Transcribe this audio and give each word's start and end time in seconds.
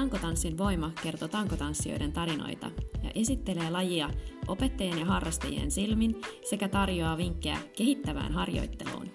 Tankotanssin 0.00 0.58
voima 0.58 0.90
kertoo 1.02 1.28
tankotanssijoiden 1.28 2.12
tarinoita 2.12 2.66
ja 3.02 3.10
esittelee 3.14 3.70
lajia 3.70 4.10
opettajien 4.48 4.98
ja 4.98 5.04
harrastajien 5.04 5.70
silmin 5.70 6.20
sekä 6.44 6.68
tarjoaa 6.68 7.16
vinkkejä 7.16 7.58
kehittävään 7.76 8.32
harjoitteluun. 8.32 9.10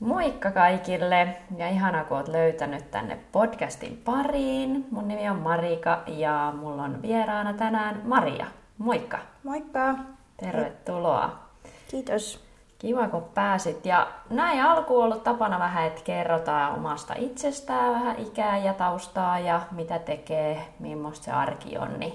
Moikka 0.00 0.50
kaikille 0.50 1.36
ja 1.56 1.68
ihana 1.68 2.04
kun 2.04 2.16
oot 2.16 2.28
löytänyt 2.28 2.90
tänne 2.90 3.18
podcastin 3.32 3.96
pariin. 4.04 4.86
Mun 4.90 5.08
nimi 5.08 5.28
on 5.28 5.38
Marika 5.38 6.02
ja 6.06 6.54
mulla 6.60 6.82
on 6.82 7.02
vieraana 7.02 7.52
tänään 7.52 8.02
Maria. 8.04 8.46
Moikka! 8.78 9.18
Moikka! 9.42 9.94
Tervetuloa! 10.36 11.48
Kiitos! 11.90 12.43
Kiva 12.84 13.08
kun 13.08 13.24
pääsit. 13.34 13.86
Ja 13.86 14.08
näin 14.30 14.62
alkuun 14.62 15.04
ollut 15.04 15.24
tapana 15.24 15.58
vähän, 15.58 15.86
että 15.86 16.00
kerrotaan 16.04 16.74
omasta 16.74 17.14
itsestään 17.16 17.92
vähän 17.92 18.18
ikää 18.18 18.58
ja 18.58 18.74
taustaa 18.74 19.38
ja 19.38 19.60
mitä 19.70 19.98
tekee, 19.98 20.74
millaista 20.78 21.24
se 21.24 21.30
arki 21.30 21.78
on. 21.78 22.00
Niin 22.00 22.14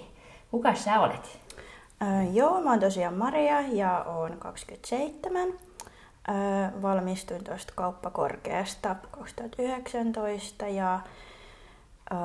kuka 0.52 0.76
sä 0.76 1.00
olet? 1.00 1.40
Öö, 2.02 2.24
joo, 2.34 2.62
mä 2.62 2.70
oon 2.70 2.80
tosiaan 2.80 3.14
Maria 3.14 3.62
ja 3.62 4.06
oon 4.08 4.38
27. 4.40 5.48
Öö, 5.48 6.36
valmistuin 6.82 7.44
tuosta 7.44 7.74
kauppakorkeasta 7.76 8.96
2019 9.12 10.68
ja 10.68 11.00
öö, 12.12 12.18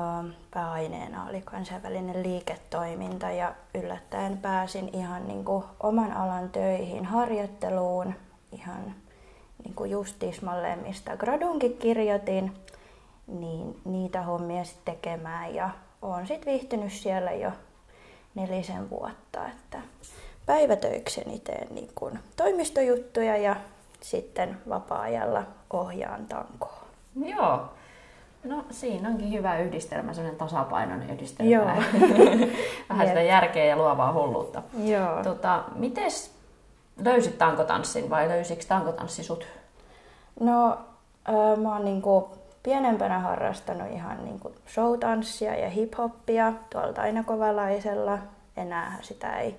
pääaineena 0.53 1.25
oli 1.29 1.41
kansainvälinen 1.41 2.23
liiketoiminta 2.23 3.31
ja 3.31 3.53
yllättäen 3.73 4.37
pääsin 4.37 4.89
ihan 4.93 5.27
niin 5.27 5.45
kuin 5.45 5.63
oman 5.79 6.13
alan 6.13 6.49
töihin 6.49 7.05
harjoitteluun 7.05 8.13
ihan 8.51 8.95
niin 9.63 9.75
kuin 9.75 9.91
just 9.91 10.15
tismalleen, 10.19 10.79
mistä 10.79 11.17
gradunkin 11.17 11.77
kirjoitin, 11.77 12.51
niin 13.27 13.81
niitä 13.85 14.21
hommia 14.21 14.63
sitten 14.63 14.95
tekemään 14.95 15.55
ja 15.55 15.69
olen 16.01 16.27
sitten 16.27 16.53
viihtynyt 16.53 16.91
siellä 16.91 17.31
jo 17.31 17.51
nelisen 18.35 18.89
vuotta, 18.89 19.47
että 19.47 19.79
päivätöikseni 20.45 21.39
teen 21.39 21.67
niin 21.71 21.89
kuin 21.95 22.19
toimistojuttuja 22.35 23.37
ja 23.37 23.55
sitten 24.01 24.57
vapaa-ajalla 24.69 25.43
ohjaan 25.73 26.25
tankoa. 26.25 26.83
Joo. 27.25 27.69
No 28.43 28.65
siinä 28.71 29.09
onkin 29.09 29.31
hyvä 29.31 29.59
yhdistelmä, 29.59 30.13
sellainen 30.13 30.39
tasapainoinen 30.39 31.09
yhdistelmä. 31.09 31.51
Joo. 31.51 31.65
Vähän 32.89 33.07
sitä 33.07 33.21
järkeä 33.21 33.65
ja 33.65 33.75
luovaa 33.75 34.13
hulluutta. 34.13 34.63
Joo. 34.83 35.23
Tota, 35.23 35.63
mites 35.75 36.34
löysit 37.03 37.37
tankotanssin 37.37 38.09
vai 38.09 38.29
löysikö 38.29 38.63
tankotanssi 38.67 39.23
sut? 39.23 39.47
No, 40.39 40.77
öö, 41.29 41.55
mä 41.55 41.73
oon 41.73 41.85
niinku 41.85 42.29
pienempänä 42.63 43.19
harrastanut 43.19 43.91
ihan 43.91 44.25
niinku 44.25 44.51
showtanssia 44.67 45.55
ja 45.55 45.69
hiphoppia 45.69 46.53
tuolla 46.69 46.93
Tainakovalaisella. 46.93 48.19
Enää 48.57 48.97
sitä 49.01 49.39
ei 49.39 49.55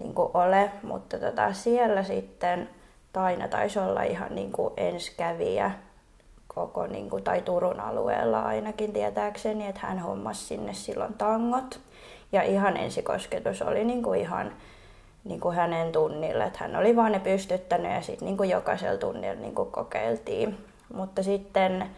niinku 0.00 0.30
ole, 0.34 0.70
mutta 0.82 1.18
tota, 1.18 1.52
siellä 1.52 2.02
sitten 2.02 2.68
Taina 3.12 3.48
taisi 3.48 3.78
olla 3.78 4.02
ihan 4.02 4.34
niinku 4.34 4.72
enskävijä 4.76 5.70
koko, 6.54 6.86
niinku, 6.86 7.20
tai 7.20 7.42
Turun 7.42 7.80
alueella 7.80 8.42
ainakin 8.42 8.92
tietääkseni, 8.92 9.66
että 9.66 9.80
hän 9.80 9.98
hommasi 9.98 10.44
sinne 10.44 10.74
silloin 10.74 11.14
tangot. 11.14 11.80
Ja 12.32 12.42
ihan 12.42 12.76
ensikosketus 12.76 13.62
oli 13.62 13.84
niinku 13.84 14.12
ihan 14.12 14.52
niin 15.24 15.40
kuin 15.40 15.56
hänen 15.56 15.92
tunnille. 15.92 16.44
Että 16.44 16.58
hän 16.58 16.76
oli 16.76 16.96
vaan 16.96 17.12
ne 17.12 17.20
pystyttänyt 17.20 17.92
ja 17.92 18.00
sitten 18.02 18.36
niin 18.36 18.50
jokaisella 18.50 18.98
tunnilla 18.98 19.40
niin 19.40 19.54
kuin 19.54 19.70
kokeiltiin. 19.70 20.58
Mutta 20.94 21.22
sitten 21.22 21.90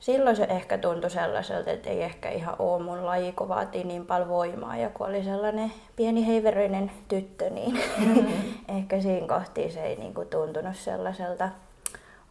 silloin 0.00 0.36
se 0.36 0.44
ehkä 0.44 0.78
tuntui 0.78 1.10
sellaiselta, 1.10 1.70
että 1.70 1.90
ei 1.90 2.02
ehkä 2.02 2.30
ihan 2.30 2.56
ole 2.58 2.82
mun 2.82 3.06
laji, 3.06 3.32
kun 3.32 3.48
vaatii 3.48 3.84
niin 3.84 4.06
paljon 4.06 4.28
voimaa. 4.28 4.76
Ja 4.76 4.90
kun 4.90 5.06
oli 5.06 5.24
sellainen 5.24 5.72
pieni 5.96 6.26
heiveröinen 6.26 6.90
tyttö, 7.08 7.50
niin 7.50 7.78
mm-hmm. 7.98 8.26
ehkä 8.78 9.00
siinä 9.00 9.26
kohti 9.26 9.70
se 9.70 9.82
ei 9.82 9.96
niin 9.96 10.14
kuin 10.14 10.28
tuntunut 10.28 10.76
sellaiselta 10.76 11.48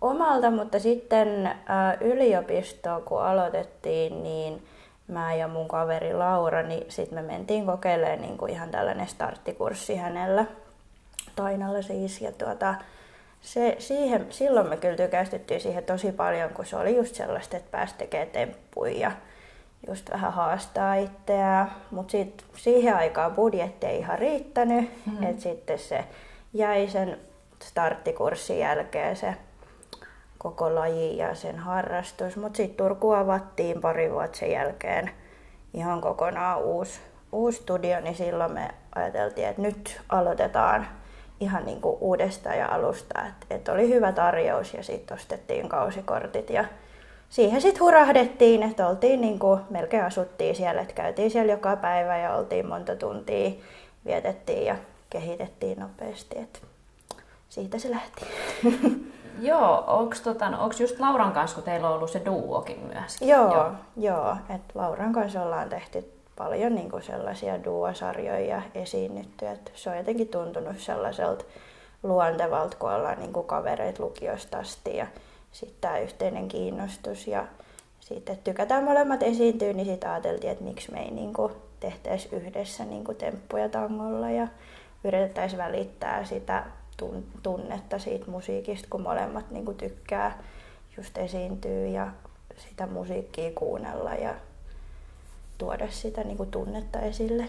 omalta. 0.01 0.51
Mutta 0.51 0.79
sitten 0.79 1.47
ä, 1.47 1.53
yliopistoa 2.01 2.99
kun 3.01 3.23
aloitettiin, 3.23 4.23
niin 4.23 4.63
mä 5.09 5.35
ja 5.35 5.47
mun 5.47 5.67
kaveri 5.67 6.13
Laura, 6.13 6.63
niin 6.63 6.91
sitten 6.91 7.17
me 7.17 7.31
mentiin 7.31 7.65
kokeilemaan 7.65 8.21
niin 8.21 8.37
kuin 8.37 8.51
ihan 8.51 8.69
tällainen 8.69 9.07
starttikurssi 9.07 9.95
hänellä, 9.95 10.45
Tainalla 11.35 11.81
siis. 11.81 12.21
Ja 12.21 12.31
tuota, 12.31 12.75
se, 13.41 13.75
siihen, 13.79 14.25
silloin 14.29 14.69
me 14.69 14.77
kyllä 14.77 14.95
tykästyttiin 14.95 15.61
siihen 15.61 15.83
tosi 15.83 16.11
paljon, 16.11 16.49
kun 16.49 16.65
se 16.65 16.75
oli 16.75 16.95
just 16.95 17.15
sellaista, 17.15 17.57
että 17.57 17.71
pääsi 17.71 17.95
tekemään 17.97 18.29
temppuja 18.29 18.99
ja 18.99 19.11
just 19.87 20.11
vähän 20.11 20.33
haastaa 20.33 20.95
itseään. 20.95 21.71
Mutta 21.91 22.17
siihen 22.55 22.95
aikaan 22.95 23.31
budjetti 23.31 23.87
ei 23.87 23.99
ihan 23.99 24.19
riittänyt, 24.19 24.91
mm. 25.05 25.23
että 25.23 25.41
sitten 25.41 25.79
se 25.79 26.05
jäi 26.53 26.87
sen 26.87 27.19
starttikurssin 27.63 28.59
jälkeen 28.59 29.15
se 29.15 29.35
koko 30.39 30.75
laji 30.75 31.17
ja 31.17 31.35
sen 31.35 31.57
harrastus. 31.57 32.37
Mutta 32.37 32.57
sitten 32.57 32.77
Turku 32.77 33.11
avattiin 33.11 33.81
pari 33.81 34.11
vuotta 34.11 34.37
sen 34.37 34.51
jälkeen 34.51 35.11
ihan 35.73 36.01
kokonaan 36.01 36.61
uusi, 36.61 36.99
uusi 37.31 37.57
studio, 37.61 37.99
niin 37.99 38.15
silloin 38.15 38.51
me 38.51 38.69
ajateltiin, 38.95 39.47
että 39.47 39.61
nyt 39.61 40.01
aloitetaan 40.09 40.87
ihan 41.39 41.65
niin 41.65 41.81
kuin 41.81 41.97
uudestaan 42.01 42.57
ja 42.57 42.67
alusta. 42.67 43.21
Että 43.27 43.55
et 43.55 43.67
oli 43.67 43.89
hyvä 43.89 44.11
tarjous 44.11 44.73
ja 44.73 44.83
sitten 44.83 45.17
ostettiin 45.17 45.69
kausikortit 45.69 46.49
ja 46.49 46.65
siihen 47.29 47.61
sitten 47.61 47.81
hurahdettiin, 47.81 48.63
että 48.63 48.87
oltiin 48.87 49.21
niin 49.21 49.39
kuin, 49.39 49.59
melkein 49.69 50.03
asuttiin 50.03 50.55
siellä, 50.55 50.81
että 50.81 50.93
käytiin 50.93 51.31
siellä 51.31 51.53
joka 51.53 51.75
päivä 51.75 52.17
ja 52.17 52.35
oltiin 52.35 52.67
monta 52.67 52.95
tuntia, 52.95 53.51
vietettiin 54.05 54.65
ja 54.65 54.75
kehitettiin 55.09 55.79
nopeasti. 55.79 56.39
Et 56.39 56.61
siitä 57.49 57.79
se 57.79 57.91
lähti. 57.91 58.25
Joo, 59.41 59.83
onko 59.87 60.15
tota, 60.23 60.49
no, 60.49 60.69
just 60.79 60.99
Lauran 60.99 61.31
kanssa, 61.31 61.55
kun 61.55 61.63
teillä 61.63 61.89
on 61.89 61.95
ollut 61.95 62.09
se 62.09 62.21
duokin 62.25 62.79
myöskin? 62.79 63.27
Joo, 63.27 63.53
joo. 63.53 63.71
joo 63.97 64.35
et 64.55 64.61
Lauran 64.75 65.13
kanssa 65.13 65.43
ollaan 65.43 65.69
tehty 65.69 66.19
paljon 66.37 66.75
niin 66.75 66.91
kuin 66.91 67.03
sellaisia 67.03 67.63
duosarjoja 67.63 68.39
ja 68.39 68.61
esiinnytty. 68.75 69.47
Et 69.47 69.71
se 69.75 69.89
on 69.89 69.97
jotenkin 69.97 70.27
tuntunut 70.27 70.79
sellaiselta 70.79 71.45
luontevalta, 72.03 72.77
kun 72.79 72.91
ollaan 72.91 73.19
niin 73.19 73.33
kuin 73.33 73.47
kavereit 73.47 73.99
lukiosta 73.99 74.57
asti 74.57 74.97
ja 74.97 75.07
sitten 75.51 75.77
tämä 75.81 75.97
yhteinen 75.97 76.47
kiinnostus. 76.47 77.27
Ja 77.27 77.45
sitten 77.99 78.37
tykätään 78.37 78.83
molemmat 78.83 79.23
esiintyä, 79.23 79.73
niin 79.73 79.85
sitten 79.85 80.09
ajateltiin, 80.09 80.51
että 80.51 80.63
miksi 80.63 80.91
me 80.91 81.01
ei 81.01 81.11
niin 81.11 81.33
kuin 81.33 81.53
tehtäisi 81.79 82.29
yhdessä 82.31 82.85
niin 82.85 83.03
kuin 83.03 83.17
temppuja 83.17 83.69
tangolla 83.69 84.29
ja 84.29 84.47
yritettäisiin 85.03 85.57
välittää 85.57 86.25
sitä 86.25 86.63
tunnetta 87.43 87.99
siitä 87.99 88.31
musiikista, 88.31 88.87
kun 88.89 89.01
molemmat 89.01 89.51
niin 89.51 89.65
kuin 89.65 89.77
tykkää 89.77 90.37
just 90.97 91.17
esiintyä 91.17 91.87
ja 91.87 92.07
sitä 92.57 92.87
musiikkia 92.87 93.51
kuunnella 93.55 94.13
ja 94.13 94.35
tuoda 95.57 95.87
sitä 95.89 96.23
niin 96.23 96.37
kuin 96.37 96.51
tunnetta 96.51 96.99
esille. 96.99 97.45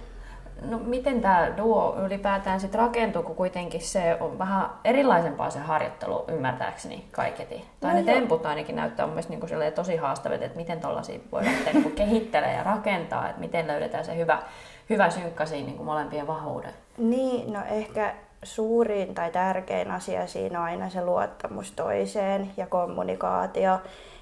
No 0.62 0.78
miten 0.78 1.20
tämä 1.20 1.56
duo 1.56 1.96
ylipäätään 2.06 2.60
sitten 2.60 2.80
rakentuu, 2.80 3.22
kun 3.22 3.36
kuitenkin 3.36 3.80
se 3.80 4.16
on 4.20 4.38
vähän 4.38 4.70
erilaisempaa 4.84 5.50
se 5.50 5.58
harjoittelu 5.58 6.24
ymmärtääkseni 6.28 7.04
kaiketi. 7.12 7.64
Tai 7.80 7.94
no 7.94 8.00
ne 8.00 8.12
joo. 8.12 8.20
temput 8.20 8.46
ainakin 8.46 8.76
näyttää 8.76 9.06
mun 9.06 9.14
mielestä 9.14 9.32
niin 9.32 9.72
tosi 9.74 9.96
haastavia, 9.96 10.44
että 10.44 10.56
miten 10.56 10.80
tuollaisia 10.80 11.20
voi 11.32 11.44
lähteä 11.44 11.72
niin 11.72 11.92
kehittelemään 11.92 12.56
ja 12.56 12.62
rakentaa, 12.62 13.28
että 13.28 13.40
miten 13.40 13.66
löydetään 13.66 14.04
se 14.04 14.16
hyvä, 14.16 14.42
hyvä 14.90 15.10
synkkä 15.10 15.46
siinä 15.46 15.66
niin 15.66 15.76
kuin 15.76 15.86
molempien 15.86 16.26
vahvuuden. 16.26 16.74
Niin, 16.98 17.52
no 17.52 17.60
ehkä 17.70 18.14
suurin 18.42 19.14
tai 19.14 19.30
tärkein 19.30 19.90
asia 19.90 20.26
siinä 20.26 20.58
on 20.58 20.64
aina 20.64 20.90
se 20.90 21.04
luottamus 21.04 21.72
toiseen 21.72 22.50
ja 22.56 22.66
kommunikaatio. 22.66 23.80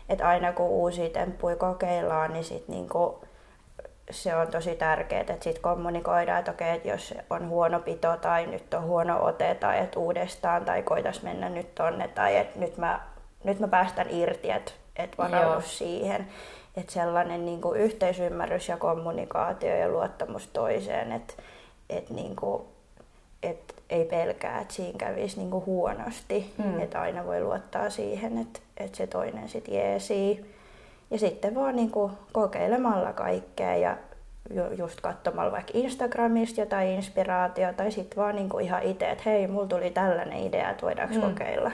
Että 0.09 0.29
aina 0.29 0.53
kun 0.53 0.67
uusia 0.67 1.11
temppuja 1.11 1.57
kokeillaan, 1.57 2.33
niin 2.33 2.45
sit 2.45 2.69
niinku 2.69 3.21
se 4.11 4.37
on 4.37 4.49
tosi 4.49 4.75
tärkeää, 4.75 5.21
että 5.21 5.35
sitten 5.41 5.63
kommunikoidaan, 5.63 6.39
että 6.39 6.51
okei, 6.51 6.75
että 6.75 6.89
jos 6.89 7.15
on 7.31 7.49
huono 7.49 7.81
pito 7.81 8.17
tai 8.17 8.47
nyt 8.47 8.75
on 8.75 8.83
huono 8.83 9.25
ote 9.25 9.55
tai 9.55 9.79
että 9.79 9.99
uudestaan 9.99 10.65
tai 10.65 10.83
koitas 10.83 11.23
mennä 11.23 11.49
nyt 11.49 11.75
tonne 11.75 12.09
tai 12.09 12.37
että 12.37 12.59
nyt 12.59 12.77
mä, 12.77 13.01
nyt 13.45 13.61
mä 13.61 13.69
päästän 13.69 14.11
irti, 14.11 14.51
että 14.51 14.73
et 14.97 15.19
varaudu 15.19 15.61
siihen. 15.61 16.29
Että 16.77 16.93
sellainen 16.93 17.45
niin 17.45 17.61
kuin 17.61 17.81
yhteisymmärrys 17.81 18.69
ja 18.69 18.77
kommunikaatio 18.77 19.77
ja 19.77 19.89
luottamus 19.89 20.47
toiseen, 20.47 21.13
että 21.13 21.35
et 21.91 22.11
niin 22.11 22.37
kuin, 22.37 22.63
et 23.43 23.75
ei 23.91 24.05
pelkää, 24.05 24.61
että 24.61 24.75
siinä 24.75 24.99
kävisi 24.99 25.37
niinku 25.37 25.63
huonosti. 25.67 26.55
Mm. 26.59 26.81
Että 26.81 27.01
aina 27.01 27.27
voi 27.27 27.41
luottaa 27.41 27.91
siihen, 27.91 28.39
että, 28.39 28.61
että 28.77 28.97
se 28.97 29.07
toinen 29.07 29.49
sitten 29.49 29.75
jeesii. 29.75 30.55
Ja 31.11 31.19
sitten 31.19 31.55
vaan 31.55 31.77
niinku 31.77 32.11
kokeilemalla 32.33 33.13
kaikkea 33.13 33.77
ja 33.77 33.97
just 34.79 35.01
katsomalla 35.01 35.53
vaikka 35.53 35.73
Instagramista 35.75 36.61
jotain 36.61 36.89
inspiraatiota 36.89 37.73
tai 37.73 37.93
sitten 37.93 38.19
vaan 38.23 38.37
niinku 38.37 38.59
ihan 38.59 38.83
itse, 38.83 39.11
että 39.11 39.23
hei, 39.27 39.47
mulla 39.47 39.67
tuli 39.67 39.91
tällainen 39.91 40.39
idea, 40.47 40.71
että 40.71 40.87
voidaanko 40.87 41.15
mm. 41.15 41.21
kokeilla. 41.21 41.71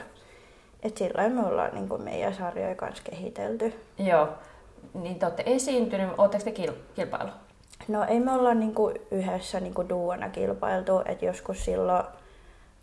Et 0.83 0.97
silloin 0.97 1.31
me 1.31 1.45
ollaan 1.45 1.71
niin 1.73 1.89
kuin 1.89 2.01
meidän 2.01 2.33
sarjoja 2.33 2.75
kanssa 2.75 3.03
kehitelty. 3.09 3.73
Joo. 3.97 4.29
Niin 4.93 5.19
te 5.19 5.25
olette 5.25 5.43
esiintynyt, 5.45 6.09
ootteko 6.17 6.43
te 6.43 6.51
kil- 6.51 6.95
kilpailu? 6.95 7.29
No 7.87 8.05
ei 8.07 8.19
me 8.19 8.31
olla 8.31 8.53
niin 8.53 8.75
kuin 8.75 8.95
yhdessä 9.11 9.59
niin 9.59 9.73
kuin 9.73 9.89
duona 9.89 10.29
kilpailtu, 10.29 11.01
että 11.05 11.25
joskus 11.25 11.65
silloin 11.65 12.03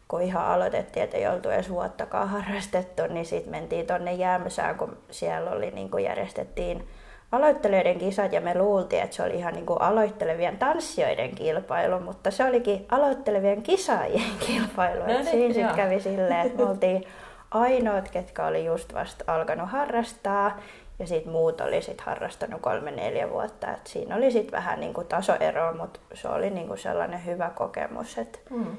kun 0.08 0.22
ihan 0.22 0.46
aloitettiin, 0.46 1.04
että 1.04 1.16
ei 1.16 1.28
oltu 1.28 1.48
edes 1.48 1.70
vuottakaan 1.70 2.28
harrastettu, 2.28 3.02
niin 3.08 3.26
sitten 3.26 3.50
mentiin 3.50 3.86
tonne 3.86 4.12
Jämsään, 4.12 4.78
kun 4.78 4.96
siellä 5.10 5.50
oli, 5.50 5.70
niin 5.70 5.90
kuin 5.90 6.04
järjestettiin 6.04 6.88
aloittelijoiden 7.32 7.98
kisat 7.98 8.32
ja 8.32 8.40
me 8.40 8.58
luultiin, 8.58 9.02
että 9.02 9.16
se 9.16 9.22
oli 9.22 9.34
ihan 9.34 9.54
niin 9.54 9.66
kuin 9.66 9.82
aloittelevien 9.82 10.58
tanssijoiden 10.58 11.34
kilpailu, 11.34 12.00
mutta 12.00 12.30
se 12.30 12.44
olikin 12.44 12.86
aloittelevien 12.88 13.62
kisaajien 13.62 14.38
kilpailu. 14.46 15.00
No 15.00 15.06
niin, 15.06 15.26
siinä 15.26 15.54
sitten 15.54 15.76
kävi 15.76 16.00
silleen, 16.00 16.46
että 16.46 16.62
me 16.62 16.70
oltiin 16.70 17.04
ainoat, 17.50 18.08
ketkä 18.08 18.46
oli 18.46 18.64
just 18.64 18.94
vasta 18.94 19.24
alkanut 19.26 19.70
harrastaa 19.70 20.58
ja 21.02 21.08
sitten 21.08 21.32
muut 21.32 21.60
oli 21.60 21.82
sit 21.82 22.00
harrastanut 22.00 22.60
kolme-neljä 22.60 23.31
vuotta. 23.31 23.70
Et 23.70 23.87
siinä 23.87 24.16
oli 24.16 24.31
sitten 24.31 24.52
vähän 24.52 24.81
niinku 24.81 25.04
tasoeroa, 25.04 25.72
mutta 25.72 26.00
se 26.14 26.28
oli 26.28 26.50
niinku 26.50 26.76
sellainen 26.76 27.26
hyvä 27.26 27.50
kokemus. 27.50 28.19
Että 28.19 28.38
mm. 28.50 28.76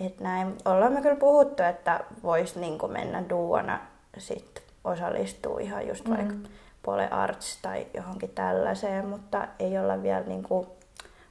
et 0.00 0.20
näin. 0.20 0.56
Ollaan 0.64 0.92
me 0.92 1.02
kyllä 1.02 1.16
puhuttu, 1.16 1.62
että 1.62 2.00
voisi 2.22 2.60
niinku 2.60 2.88
mennä 2.88 3.24
duona 3.28 3.80
sit 4.18 4.62
osallistua 4.84 5.60
ihan 5.60 5.88
just 5.88 6.04
mm. 6.04 6.16
vaikka 6.16 6.34
Pole 6.82 7.08
Arts 7.08 7.58
tai 7.62 7.86
johonkin 7.94 8.30
tällaiseen, 8.30 9.06
mutta 9.06 9.48
ei 9.58 9.78
olla 9.78 10.02
vielä 10.02 10.24
niinku 10.24 10.66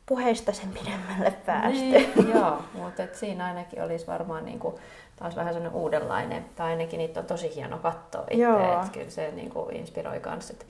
puheista 0.06 0.53
sen 0.53 0.69
pidemmälle 0.69 1.33
päästy. 1.45 1.81
Niin, 1.81 2.30
joo, 2.35 2.62
mutta 2.73 3.03
siinä 3.13 3.45
ainakin 3.45 3.83
olisi 3.83 4.07
varmaan 4.07 4.45
niinku 4.45 4.80
taas 5.19 5.35
vähän 5.35 5.53
sellainen 5.53 5.81
uudenlainen, 5.81 6.45
tai 6.55 6.69
ainakin 6.69 6.97
niitä 6.97 7.19
on 7.19 7.25
tosi 7.25 7.55
hieno 7.55 7.77
katsoa 7.77 8.23
itse, 8.31 8.73
että 8.73 8.91
kyllä 8.91 9.09
se 9.09 9.31
niin 9.31 9.49
kuin 9.49 9.75
inspiroi 9.75 10.19
kanssa, 10.19 10.53
että 10.53 10.65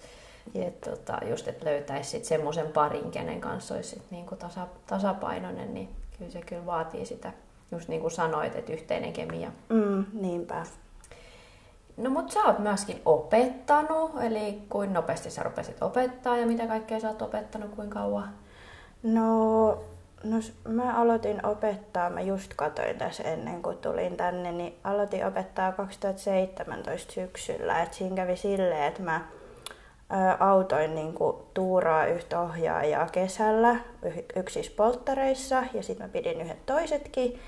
et, 0.55 0.81
tota, 0.81 1.17
just, 1.29 1.47
että 1.47 1.65
löytäisi 1.65 2.25
semmoisen 2.25 2.67
parin, 2.67 3.11
kenen 3.11 3.41
kanssa 3.41 3.75
olisi 3.75 3.89
sit 3.89 4.11
niin 4.11 4.25
kuin 4.25 4.39
tasa, 4.39 4.67
tasapainoinen, 4.87 5.73
niin 5.73 5.89
kyllä 6.17 6.31
se 6.31 6.41
kyllä 6.41 6.65
vaatii 6.65 7.05
sitä, 7.05 7.31
just 7.71 7.89
niin 7.89 8.01
kuin 8.01 8.11
sanoit, 8.11 8.55
että 8.55 8.73
yhteinen 8.73 9.13
kemia. 9.13 9.51
Mm, 9.69 10.05
niinpä. 10.13 10.63
No 11.97 12.09
mutta 12.09 12.33
sä 12.33 12.43
oot 12.43 12.59
myöskin 12.59 13.01
opettanut, 13.05 14.11
eli 14.21 14.61
kuinka 14.69 14.93
nopeasti 14.93 15.29
sä 15.29 15.43
rupesit 15.43 15.83
opettaa 15.83 16.37
ja 16.37 16.47
mitä 16.47 16.67
kaikkea 16.67 16.99
sä 16.99 17.09
oot 17.09 17.21
opettanut, 17.21 17.71
kuinka 17.75 17.99
kauan? 17.99 18.29
No 19.03 19.79
No 20.23 20.37
mä 20.67 21.01
aloitin 21.01 21.45
opettaa, 21.45 22.09
mä 22.09 22.21
just 22.21 22.53
katoin 22.55 22.97
tässä 22.97 23.23
ennen 23.23 23.61
kuin 23.61 23.77
tulin 23.77 24.17
tänne, 24.17 24.51
niin 24.51 24.75
aloitin 24.83 25.25
opettaa 25.25 25.71
2017 25.71 27.13
syksyllä. 27.13 27.81
Et 27.81 27.93
siinä 27.93 28.15
kävi 28.15 28.37
silleen, 28.37 28.83
että 28.83 29.01
mä 29.01 29.15
ä, 29.15 30.37
autoin 30.39 30.95
niin 30.95 31.13
kuin 31.13 31.37
tuuraa 31.53 32.05
yhtä 32.05 32.39
ohjaajaa 32.39 33.07
kesällä 33.11 33.75
yksissä 34.35 34.71
polttareissa 34.77 35.63
ja 35.73 35.83
sitten 35.83 36.07
mä 36.07 36.13
pidin 36.13 36.41
yhdet 36.41 36.65
toisetkin. 36.65 37.39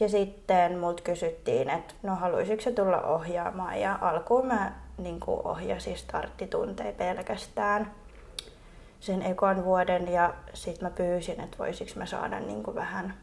Ja 0.00 0.08
sitten 0.08 0.78
multa 0.78 1.02
kysyttiin, 1.02 1.70
että 1.70 1.94
no 2.02 2.14
haluaisitko 2.14 2.70
tulla 2.70 3.00
ohjaamaan 3.02 3.80
ja 3.80 3.98
alkuun 4.00 4.46
mä 4.46 4.72
niin 4.98 5.20
kuin 5.20 5.46
ohjasin 5.46 5.96
starttitunteja 5.96 6.92
pelkästään 6.92 7.90
sen 9.02 9.22
ekan 9.22 9.64
vuoden 9.64 10.08
ja 10.08 10.34
sitten 10.54 10.88
mä 10.88 10.90
pyysin, 10.90 11.40
että 11.40 11.58
voisiko 11.58 11.90
mä 11.96 12.06
saada 12.06 12.40
niin 12.40 12.62
kuin 12.62 12.74
vähän 12.74 13.14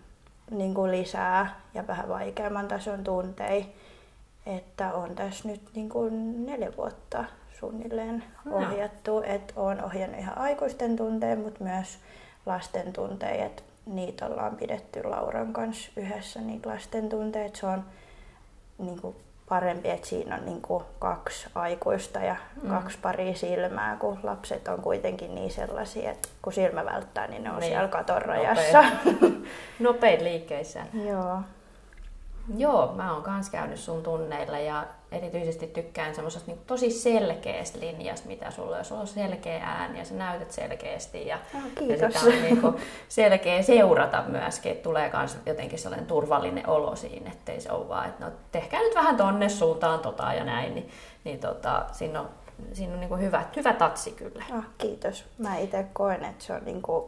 niin 0.52 0.74
kuin 0.74 0.92
lisää 0.92 1.60
ja 1.74 1.88
vähän 1.88 2.10
vaikeamman 2.10 2.68
tason 2.68 3.04
tuntei. 3.04 3.76
Että 4.46 4.94
on 4.94 5.16
tässä 5.16 5.48
nyt 5.48 5.62
niin 5.76 5.90
kuin 5.90 6.46
neljä 6.46 6.72
vuotta 6.78 7.26
suunnilleen 7.60 8.24
no. 8.46 8.56
ohjattu. 8.58 9.22
Että 9.26 9.54
on 9.56 9.84
ohjannut 9.84 10.20
ihan 10.20 10.38
aikuisten 10.38 10.96
tunteja, 10.96 11.36
mutta 11.36 11.64
myös 11.64 11.98
lasten 12.46 12.94
tunteja. 12.94 13.46
Että 13.46 13.64
niitä 13.86 14.26
ollaan 14.26 14.56
pidetty 14.56 15.04
Lauran 15.04 15.54
kanssa 15.54 15.92
yhdessä, 15.98 16.42
niitä 16.42 16.70
lasten 16.70 17.10
tunteja. 17.10 17.50
Se 17.54 17.66
on 17.66 17.84
niin 18.78 19.02
kuin 19.02 19.16
parempi, 19.50 19.90
että 19.90 20.08
siinä 20.08 20.36
on 20.36 20.46
niin 20.46 20.62
kuin 20.62 20.84
kaksi 21.00 21.48
aikuista 21.56 22.20
ja 22.20 22.36
mm. 22.64 22.70
kaksi 22.70 22.98
paria 23.02 23.36
silmää, 23.36 23.96
kun 23.96 24.20
lapset 24.24 24.68
on 24.68 24.82
kuitenkin 24.82 25.36
niin 25.36 25.52
sellaisia, 25.52 26.12
että 26.12 26.30
kun 26.42 26.54
silmä 26.54 26.86
välttää, 26.86 27.28
niin 27.28 27.44
ne 27.44 27.52
on 27.52 27.60
niin. 27.60 27.70
siellä 27.70 27.88
katon 27.88 28.22
rajassa. 28.22 28.84
Nopein 29.80 30.24
liikkeissä. 30.24 30.80
Joo. 31.10 31.40
Joo, 32.58 32.94
mä 32.96 33.14
oon 33.14 33.24
kans 33.24 33.50
käynyt 33.50 33.80
sun 33.80 34.04
tunneilla 34.04 34.60
ja 34.60 34.86
erityisesti 35.12 35.68
tykkään 35.68 36.16
semmoisesta 36.16 36.52
niin 36.52 36.62
tosi 36.68 36.92
selkeästä 36.92 37.80
linjasta, 37.80 38.28
mitä 38.28 38.52
sulla 38.52 38.78
on. 38.78 38.86
Sulla 38.86 39.02
on 39.02 39.08
selkeä 39.08 39.64
ääni 39.64 40.00
ja 40.00 40.06
sä 40.06 40.14
näytät 40.16 40.52
selkeästi 40.52 41.28
ja, 41.28 41.40
oh, 41.56 41.62
kiitos. 41.78 42.02
ja 42.02 42.10
sitä 42.10 42.26
on 42.26 42.42
niin 42.42 42.62
kuin 42.62 42.76
selkeä 43.08 43.62
seurata 43.62 44.24
myöskin, 44.28 44.72
että 44.72 44.84
tulee 44.84 45.10
kans 45.10 45.38
jotenkin 45.46 45.80
sellainen 45.80 46.08
turvallinen 46.08 46.70
olo 46.70 46.96
siinä, 46.96 47.32
ettei 47.32 47.62
se 47.62 47.72
ole 47.72 47.90
vaan, 47.90 48.10
että 48.10 48.26
no 48.26 48.32
tehkää 48.52 48.80
nyt 48.80 48.96
vähän 48.96 49.18
tonne 49.18 49.50
suuntaan 49.50 50.00
tota 50.00 50.34
ja 50.34 50.44
näin, 50.44 50.76
niin, 50.76 50.90
niin 51.24 51.40
tota, 51.40 51.86
siinä 51.92 52.22
on, 52.22 52.30
siinä 52.74 52.94
on 52.94 53.00
niin 53.00 53.10
kuin 53.10 53.22
hyvä, 53.22 53.44
hyvä 53.56 53.74
tatsi 53.74 54.12
kyllä. 54.12 54.46
Oh, 54.58 54.64
kiitos. 54.78 55.26
Mä 55.38 55.58
itse 55.58 55.86
koen, 55.94 56.26
että 56.26 56.46
se 56.46 56.54
on 56.54 56.66
niin 56.66 56.82
kuin, 56.82 57.06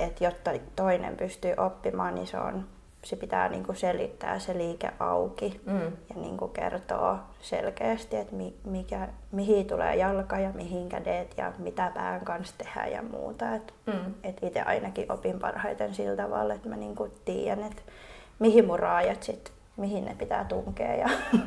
että 0.00 0.24
jotta 0.24 0.50
toinen 0.76 1.16
pystyy 1.16 1.54
oppimaan, 1.56 2.14
niin 2.14 2.26
se 2.26 2.38
on 2.38 2.66
se 3.04 3.16
pitää 3.16 3.48
niin 3.48 3.64
kuin 3.64 3.76
selittää 3.76 4.38
se 4.38 4.58
liike 4.58 4.90
auki 4.98 5.60
mm. 5.66 5.80
ja 5.82 6.14
niin 6.16 6.36
kuin 6.36 6.52
kertoo 6.52 7.18
selkeästi, 7.40 8.16
että 8.16 8.34
mi, 8.34 8.54
mikä, 8.64 9.08
mihin 9.32 9.66
tulee 9.66 9.96
jalka 9.96 10.38
ja 10.38 10.50
mihin 10.54 10.88
kädet 10.88 11.34
ja 11.36 11.52
mitä 11.58 11.90
pään 11.94 12.24
kanssa 12.24 12.54
tehdään 12.58 12.92
ja 12.92 13.02
muuta. 13.02 13.54
Et, 13.54 13.74
mm. 13.86 14.14
et 14.22 14.38
itse 14.42 14.62
ainakin 14.62 15.12
opin 15.12 15.38
parhaiten 15.38 15.94
sillä 15.94 16.16
tavalla, 16.16 16.54
että 16.54 16.68
mä 16.68 16.76
niin 16.76 16.94
kuin 16.94 17.12
tiedän, 17.24 17.64
että 17.64 17.82
mihin 18.38 18.66
mun 18.66 18.78
raajat 18.78 19.22
sit 19.22 19.52
mihin 19.76 20.04
ne 20.04 20.14
pitää 20.18 20.44
tunkea 20.44 20.94
ja 20.94 21.08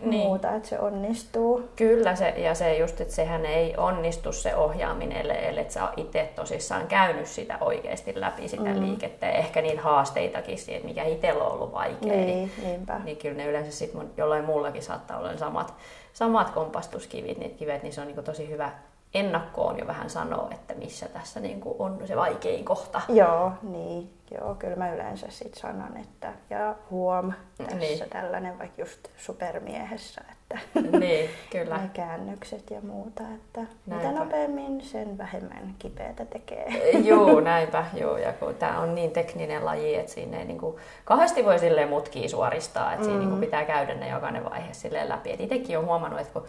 niin. 0.00 0.26
muuta, 0.26 0.54
että 0.54 0.68
se 0.68 0.78
onnistuu. 0.78 1.68
Kyllä, 1.76 2.16
se, 2.16 2.28
ja 2.28 2.54
se 2.54 2.76
just, 2.78 3.00
että 3.00 3.14
sehän 3.14 3.46
ei 3.46 3.74
onnistu 3.76 4.32
se 4.32 4.56
ohjaaminen, 4.56 5.30
ellei 5.30 5.70
sä 5.70 5.88
itse 5.96 6.32
tosissaan 6.36 6.86
käynyt 6.86 7.26
sitä 7.26 7.58
oikeasti 7.60 8.20
läpi 8.20 8.48
sitä 8.48 8.70
mm. 8.74 8.80
liikettä 8.80 9.26
ja 9.26 9.32
ehkä 9.32 9.62
niitä 9.62 9.82
haasteitakin 9.82 10.58
siitä, 10.58 10.86
mikä 10.86 11.04
itsellä 11.04 11.44
on 11.44 11.52
ollut 11.52 11.72
vaikea. 11.72 12.12
Niin, 12.12 12.52
niin, 12.62 12.86
niin 13.04 13.16
kyllä 13.16 13.36
ne 13.36 13.46
yleensä 13.46 13.72
sitten 13.72 14.10
jollain 14.16 14.44
muullakin 14.44 14.82
saattaa 14.82 15.18
olla 15.18 15.36
samat, 15.36 15.74
samat 16.12 16.50
kompastuskivit, 16.50 17.38
niitä 17.38 17.58
kivet, 17.58 17.82
niin 17.82 17.92
se 17.92 18.00
on 18.00 18.06
niin 18.06 18.24
tosi 18.24 18.48
hyvä 18.48 18.70
ennakkoon 19.14 19.78
jo 19.78 19.86
vähän 19.86 20.10
sanoa, 20.10 20.48
että 20.52 20.74
missä 20.74 21.08
tässä 21.08 21.40
niin 21.40 21.60
kuin 21.60 21.74
on 21.78 22.00
se 22.04 22.16
vaikein 22.16 22.64
kohta. 22.64 23.00
Joo, 23.08 23.52
niin. 23.62 24.10
Joo, 24.40 24.54
kyllä 24.54 24.76
mä 24.76 24.94
yleensä 24.94 25.26
sit 25.30 25.54
sanon, 25.54 25.96
että 25.96 26.32
ja 26.50 26.74
huom, 26.90 27.32
tässä 27.58 27.76
niin. 27.76 28.10
tällainen 28.10 28.58
vaikka 28.58 28.82
just 28.82 29.08
supermiehessä, 29.16 30.20
että 30.32 30.82
niin, 30.98 31.30
kyllä. 31.52 31.76
ne 31.76 31.90
käännökset 31.92 32.70
ja 32.70 32.80
muuta, 32.80 33.22
että 33.34 33.60
näinpä. 33.86 34.08
mitä 34.08 34.20
nopeammin, 34.20 34.80
sen 34.80 35.18
vähemmän 35.18 35.74
kipeätä 35.78 36.24
tekee. 36.24 36.90
Joo, 37.04 37.40
näinpä, 37.50 37.84
joo, 37.94 38.16
ja 38.16 38.32
kun 38.32 38.54
tämä 38.54 38.80
on 38.80 38.94
niin 38.94 39.10
tekninen 39.10 39.64
laji, 39.64 39.94
että 39.94 40.12
siinä 40.12 40.38
ei 40.38 40.44
niinku, 40.44 40.80
kahdesti 41.04 41.44
voi 41.44 41.58
silleen 41.58 41.88
mutkia 41.88 42.28
suoristaa, 42.28 42.92
että 42.92 43.04
mm. 43.04 43.04
siinä 43.04 43.18
niinku 43.18 43.36
pitää 43.36 43.64
käydä 43.64 43.94
ne 43.94 44.08
jokainen 44.08 44.44
vaihe 44.44 44.72
silleen 44.72 45.08
läpi. 45.08 45.32
Et 45.32 45.40
itsekin 45.40 45.78
on 45.78 45.86
huomannut, 45.86 46.20
että 46.20 46.32
kun 46.32 46.46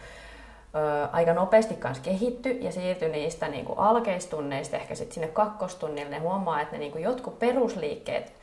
ö, 0.76 1.08
aika 1.12 1.34
nopeasti 1.34 1.76
kanssa 1.76 2.04
kehitty 2.04 2.50
ja 2.50 2.72
siirtyi 2.72 3.10
niistä 3.10 3.48
niin 3.48 3.66
kuin 3.66 3.80
alkeistunneista 3.80 4.76
ehkä 4.76 4.96
sitten 4.96 5.14
sinne 5.14 5.28
kakkostunnille, 5.28 6.10
ne 6.10 6.20
huomaa, 6.20 6.62
että 6.62 6.76
ne 6.76 6.80
niin 6.80 6.92
kuin 6.92 7.04
jotkut 7.04 7.40
perusliikkeet 7.40 8.34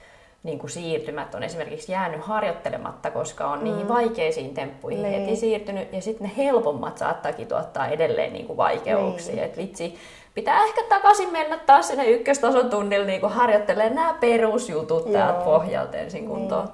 niin 0.43 0.59
kuin 0.59 0.71
siirtymät 0.71 1.35
on 1.35 1.43
esimerkiksi 1.43 1.93
jäänyt 1.93 2.21
harjoittelematta, 2.21 3.11
koska 3.11 3.51
on 3.51 3.59
mm. 3.59 3.65
niihin 3.65 3.89
vaikeisiin 3.89 4.55
temppuihin 4.55 5.03
niin. 5.03 5.21
heti 5.21 5.37
siirtynyt, 5.37 5.93
ja 5.93 6.03
sitten 6.03 6.27
ne 6.27 6.33
helpommat 6.37 6.99
saattaakin 6.99 7.47
tuottaa 7.47 7.89
edelleen 7.89 8.33
niin 8.33 8.47
kuin 8.47 8.57
vaikeuksia. 8.57 9.35
Niin. 9.35 9.45
Et 9.45 9.57
vitsi, 9.57 9.99
pitää 10.35 10.65
ehkä 10.65 10.83
takaisin 10.89 11.33
mennä 11.33 11.59
taas 11.59 11.89
sinne 11.89 12.11
ykköstason 12.11 12.71
tunnille 12.71 13.07
niin 13.07 13.21
kuin 13.21 13.33
harjoittelemaan 13.33 13.95
nämä 13.95 14.15
perusjutut 14.21 15.05
Joo. 15.05 15.13
täältä 15.13 15.45
pohjalta 15.45 15.97
ensin 15.97 16.29
kuntoon. 16.29 16.69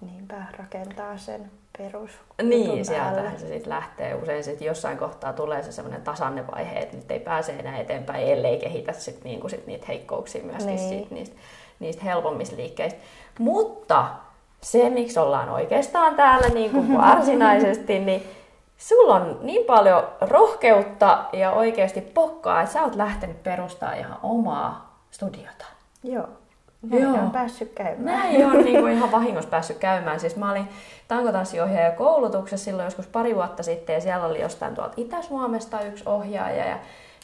Niin. 0.00 0.12
Niinpä, 0.12 0.34
rakentaa 0.58 1.16
sen 1.16 1.50
perus. 1.78 2.10
Niin, 2.42 2.84
sieltä 2.84 3.32
se 3.36 3.48
sitten 3.48 3.70
lähtee. 3.70 4.14
Usein 4.14 4.44
sit 4.44 4.60
jossain 4.60 4.98
kohtaa 4.98 5.32
tulee 5.32 5.62
se 5.62 5.72
semmoinen 5.72 6.02
tasanne 6.02 6.46
vaihe, 6.46 6.78
että 6.78 6.96
nyt 6.96 7.10
ei 7.10 7.20
pääse 7.20 7.52
enää 7.52 7.78
eteenpäin, 7.78 8.26
ellei 8.26 8.58
kehitä 8.58 8.92
sit 8.92 9.24
niinku 9.24 9.48
sit 9.48 9.66
niitä 9.66 9.86
heikkouksia 9.88 10.44
myöskin 10.44 10.66
niin. 10.66 10.88
sit 10.88 11.10
niistä, 11.10 11.36
niistä 11.80 12.04
helpommista 12.04 12.56
liikkeistä. 12.56 13.00
Mutta 13.38 14.06
se, 14.60 14.90
miksi 14.90 15.18
ollaan 15.18 15.48
oikeastaan 15.48 16.14
täällä 16.14 16.48
niin 16.48 16.70
kuin 16.70 16.98
varsinaisesti, 16.98 17.98
niin 17.98 18.22
sulla 18.78 19.14
on 19.14 19.38
niin 19.42 19.66
paljon 19.66 20.08
rohkeutta 20.20 21.24
ja 21.32 21.52
oikeasti 21.52 22.00
pokkaa, 22.00 22.62
että 22.62 22.72
sä 22.72 22.82
oot 22.82 22.94
lähtenyt 22.94 23.42
perustamaan 23.42 23.98
ihan 23.98 24.18
omaa 24.22 24.98
studiota. 25.10 25.64
Joo, 26.02 26.28
Joo. 26.90 27.14
on 27.14 27.30
päässyt 27.30 27.72
käymään. 27.74 28.04
Näin 28.04 28.46
on 28.46 28.64
niin 28.64 28.80
kuin 28.80 28.92
ihan 28.92 29.12
vahingossa 29.12 29.50
päässyt 29.50 29.78
käymään. 29.78 30.20
Siis 30.20 30.36
mä 30.36 30.50
olin 30.50 30.68
tankotanssiohjaaja 31.08 31.92
koulutuksessa 31.92 32.64
silloin 32.64 32.84
joskus 32.84 33.06
pari 33.06 33.34
vuotta 33.34 33.62
sitten 33.62 33.94
ja 33.94 34.00
siellä 34.00 34.26
oli 34.26 34.40
jostain 34.40 34.74
tuolta 34.74 34.94
Itä-Suomesta 34.96 35.80
yksi 35.80 36.04
ohjaaja 36.06 36.66
ja 36.66 36.78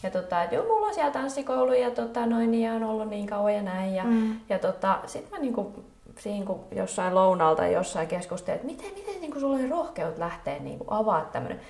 ja 0.04 0.10
tota, 0.10 0.42
että 0.42 0.54
joo, 0.54 0.64
mulla 0.64 0.86
on 0.86 0.94
siellä 0.94 1.10
tanssikoulu 1.10 1.72
ja 1.72 1.90
tota, 1.90 2.26
noin, 2.26 2.54
ja 2.54 2.72
on 2.72 2.84
ollut 2.84 3.08
niin 3.08 3.26
kauan 3.26 3.54
ja 3.54 3.62
näin. 3.62 3.94
Ja, 3.94 4.04
mm. 4.04 4.36
ja 4.48 4.58
tota, 4.58 4.98
sitten 5.06 5.32
mä 5.32 5.38
niinku, 5.38 5.84
siinä 6.18 6.46
kun 6.46 6.60
jossain 6.72 7.14
lounalta 7.14 7.66
jossain 7.66 8.08
keskustelin, 8.08 8.56
että 8.56 8.66
miten, 8.66 8.94
miten 8.94 9.20
niinku, 9.20 9.40
sulla 9.40 9.56
oli 9.56 9.68
rohkeut 9.68 10.18
lähteä 10.18 10.58
niinku, 10.58 10.84
avaa 10.88 11.28
tämmöinen. 11.32 11.60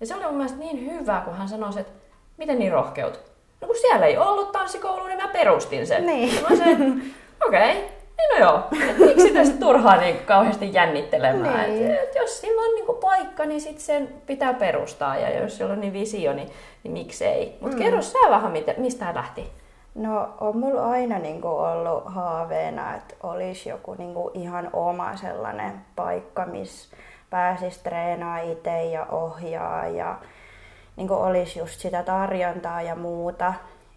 Ja 0.00 0.06
se 0.06 0.14
oli 0.14 0.24
mun 0.24 0.34
mielestä 0.34 0.58
niin 0.58 0.92
hyvä, 0.92 1.22
kun 1.24 1.34
hän 1.34 1.48
sanoi, 1.48 1.70
että 1.80 1.92
miten 2.36 2.58
niin 2.58 2.72
rohkeut? 2.72 3.20
No 3.60 3.66
kun 3.66 3.76
siellä 3.80 4.06
ei 4.06 4.18
ollut 4.18 4.52
tanssikoulu, 4.52 5.06
niin 5.06 5.22
mä 5.22 5.28
perustin 5.28 5.86
sen. 5.86 6.06
Niin. 6.06 6.42
mä 6.42 6.56
okei, 7.48 7.78
okay, 7.78 8.02
niin 8.18 8.40
no 8.40 8.46
joo, 8.46 8.62
et 8.90 8.98
miksi 8.98 9.22
sitä 9.22 9.44
sitten 9.44 9.66
turhaa 9.66 9.96
niin 9.96 10.18
kauheasti 10.18 10.74
jännittelemään. 10.74 11.70
Niin. 11.70 11.90
Et, 11.90 12.02
et 12.02 12.14
jos 12.14 12.40
sillä 12.40 12.62
on 12.62 12.74
niin 12.74 13.00
paikka, 13.00 13.44
niin 13.44 13.60
sitten 13.60 13.82
sen 13.82 14.08
pitää 14.26 14.54
perustaa. 14.54 15.16
Ja 15.16 15.40
jos 15.40 15.56
sillä 15.56 15.72
on 15.72 15.80
niin 15.80 15.92
visio, 15.92 16.32
niin, 16.32 16.50
niin 16.82 16.92
miksei. 16.92 17.56
Mutta 17.60 17.76
mm. 17.76 17.82
kerro 17.82 18.02
sä 18.02 18.18
vähän, 18.30 18.52
mistä 18.76 18.98
tämä 18.98 19.14
lähti. 19.14 19.52
No 19.94 20.28
on 20.40 20.56
mulla 20.56 20.90
aina 20.90 21.18
niinku 21.18 21.48
ollut 21.48 22.02
haaveena, 22.06 22.94
että 22.94 23.14
olisi 23.22 23.68
joku 23.68 23.94
niinku 23.94 24.30
ihan 24.34 24.70
oma 24.72 25.16
sellainen 25.16 25.72
paikka, 25.96 26.46
missä 26.46 26.96
pääsisi 27.30 27.80
treenaa 27.82 28.38
itse 28.38 28.84
ja 28.84 29.06
ohjaa 29.06 29.86
ja 29.86 30.18
niinku 30.96 31.14
olisi 31.14 31.58
just 31.58 31.80
sitä 31.80 32.02
tarjontaa 32.02 32.82
ja 32.82 32.94
muuta. 32.94 33.54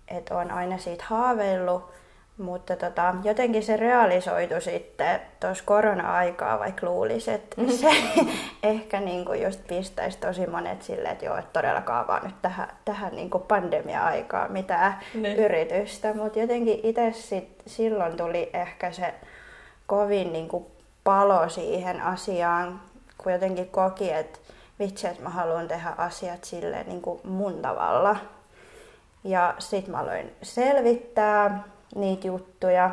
Että 0.08 0.38
on 0.38 0.52
aina 0.52 0.78
siitä 0.78 1.04
haaveillut. 1.08 1.96
Mutta 2.38 2.76
tota, 2.76 3.16
jotenkin 3.24 3.64
se 3.64 3.78
realisoitu 3.78 4.62
sitten 4.62 5.22
tuossa 5.40 5.64
korona-aikaa, 5.68 6.60
vaikka 6.60 6.86
luulisi, 6.86 7.32
että 7.32 7.62
mm-hmm. 7.62 7.78
se 7.78 7.90
ehkä 8.64 9.00
niinku 9.00 9.34
just 9.34 9.68
pistäisi 9.68 10.18
tosi 10.18 10.48
monet 10.48 10.82
silleen, 10.82 11.12
että 11.12 11.26
joo, 11.26 11.38
et 11.38 11.54
todellakaan 11.54 12.08
vaan 12.08 12.26
nyt 12.26 12.42
tähän, 12.42 12.68
tähän 12.86 13.16
niinku 13.16 13.40
pandemia-aikaan 13.40 14.52
mitään 14.52 15.00
niin. 15.14 15.36
yritystä. 15.38 16.14
Mutta 16.14 16.40
jotenkin 16.40 16.80
itse 16.84 17.12
sit, 17.14 17.50
silloin 17.66 18.18
tuli 18.18 18.50
ehkä 18.54 18.92
se 18.92 19.14
kovin 19.88 20.34
niinku 20.34 20.72
palo 21.04 21.50
siihen 21.50 22.02
asiaan, 22.02 22.82
kun 23.18 23.32
jotenkin 23.32 23.70
koki, 23.70 24.12
että 24.12 24.40
vitsi, 24.80 25.08
että 25.08 25.24
mä 25.24 25.30
haluan 25.30 25.68
tehdä 25.68 25.94
asiat 25.98 26.44
silleen 26.44 26.88
niinku 26.88 27.22
mun 27.24 27.62
tavalla. 27.62 28.16
Ja 29.24 29.56
sitten 29.60 29.92
mä 29.92 30.00
aloin 30.00 30.36
selvittää 30.42 31.64
niitä 31.96 32.28
juttuja. 32.28 32.92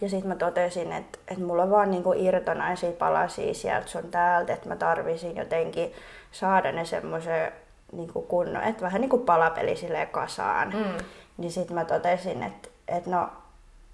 Ja 0.00 0.08
sitten 0.08 0.28
mä 0.28 0.36
totesin, 0.36 0.92
että, 0.92 1.18
että 1.28 1.44
mulla 1.44 1.62
on 1.62 1.70
vaan 1.70 1.90
niinku 1.90 2.14
irtonaisia 2.16 2.92
palasia 2.92 3.54
sieltä 3.54 3.88
sun 3.88 4.10
täältä, 4.10 4.52
että 4.52 4.68
mä 4.68 4.76
tarvisin 4.76 5.36
jotenkin 5.36 5.92
saada 6.32 6.72
ne 6.72 6.84
semmoisen 6.84 7.52
niinku 7.92 8.22
kunnon, 8.22 8.62
että 8.62 8.82
vähän 8.82 9.00
niin 9.00 9.08
kuin 9.08 9.22
palapeli 9.22 9.76
silleen 9.76 10.08
kasaan. 10.08 10.68
Mm. 10.68 11.04
Niin 11.36 11.52
sitten 11.52 11.74
mä 11.74 11.84
totesin, 11.84 12.42
että, 12.42 12.68
että 12.88 13.10
no, 13.10 13.28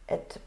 että 0.08 0.40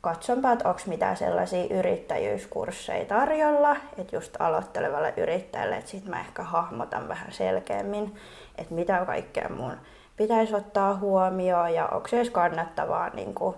katsonpa, 0.00 0.52
että 0.52 0.68
onko 0.68 0.80
mitään 0.86 1.16
sellaisia 1.16 1.74
yrittäjyyskursseja 1.78 3.04
tarjolla, 3.04 3.76
että 3.98 4.16
just 4.16 4.36
aloittelevalle 4.38 5.14
yrittäjälle, 5.16 5.76
että 5.76 5.90
sitten 5.90 6.10
mä 6.10 6.20
ehkä 6.20 6.42
hahmotan 6.42 7.08
vähän 7.08 7.32
selkeämmin, 7.32 8.16
että 8.58 8.74
mitä 8.74 9.04
kaikkea 9.06 9.48
mun 9.48 9.76
pitäisi 10.16 10.54
ottaa 10.54 10.96
huomioon 10.96 11.74
ja 11.74 11.86
onko 11.86 12.08
se 12.08 12.16
edes 12.16 12.30
kannattavaa 12.30 13.10
niin 13.10 13.34
kuin, 13.34 13.56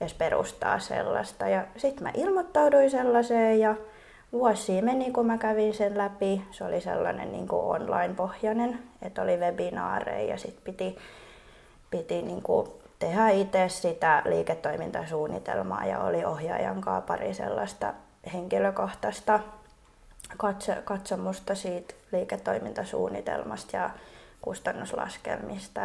edes 0.00 0.14
perustaa 0.14 0.78
sellaista. 0.78 1.48
Ja 1.48 1.64
sitten 1.76 2.02
mä 2.02 2.10
ilmoittauduin 2.14 2.90
sellaiseen 2.90 3.60
ja 3.60 3.74
vuosi 4.32 4.82
meni, 4.82 5.10
kun 5.10 5.26
mä 5.26 5.38
kävin 5.38 5.74
sen 5.74 5.98
läpi. 5.98 6.42
Se 6.50 6.64
oli 6.64 6.80
sellainen 6.80 7.32
niin 7.32 7.48
kuin 7.48 7.62
online-pohjainen, 7.62 8.78
että 9.02 9.22
oli 9.22 9.36
webinaareja 9.36 10.30
ja 10.30 10.38
sitten 10.38 10.64
piti, 10.64 10.98
piti 11.90 12.22
niin 12.22 12.42
kuin 12.42 12.68
tehdä 12.98 13.28
itse 13.28 13.68
sitä 13.68 14.22
liiketoimintasuunnitelmaa 14.24 15.86
ja 15.86 16.00
oli 16.00 16.24
ohjaajan 16.24 16.80
kanssa 16.80 17.06
pari 17.06 17.34
sellaista 17.34 17.94
henkilökohtaista 18.32 19.40
katsomusta 20.84 21.54
siitä 21.54 21.94
liiketoimintasuunnitelmasta 22.12 23.76
ja 23.76 23.90
kustannuslaskelmista. 24.44 25.80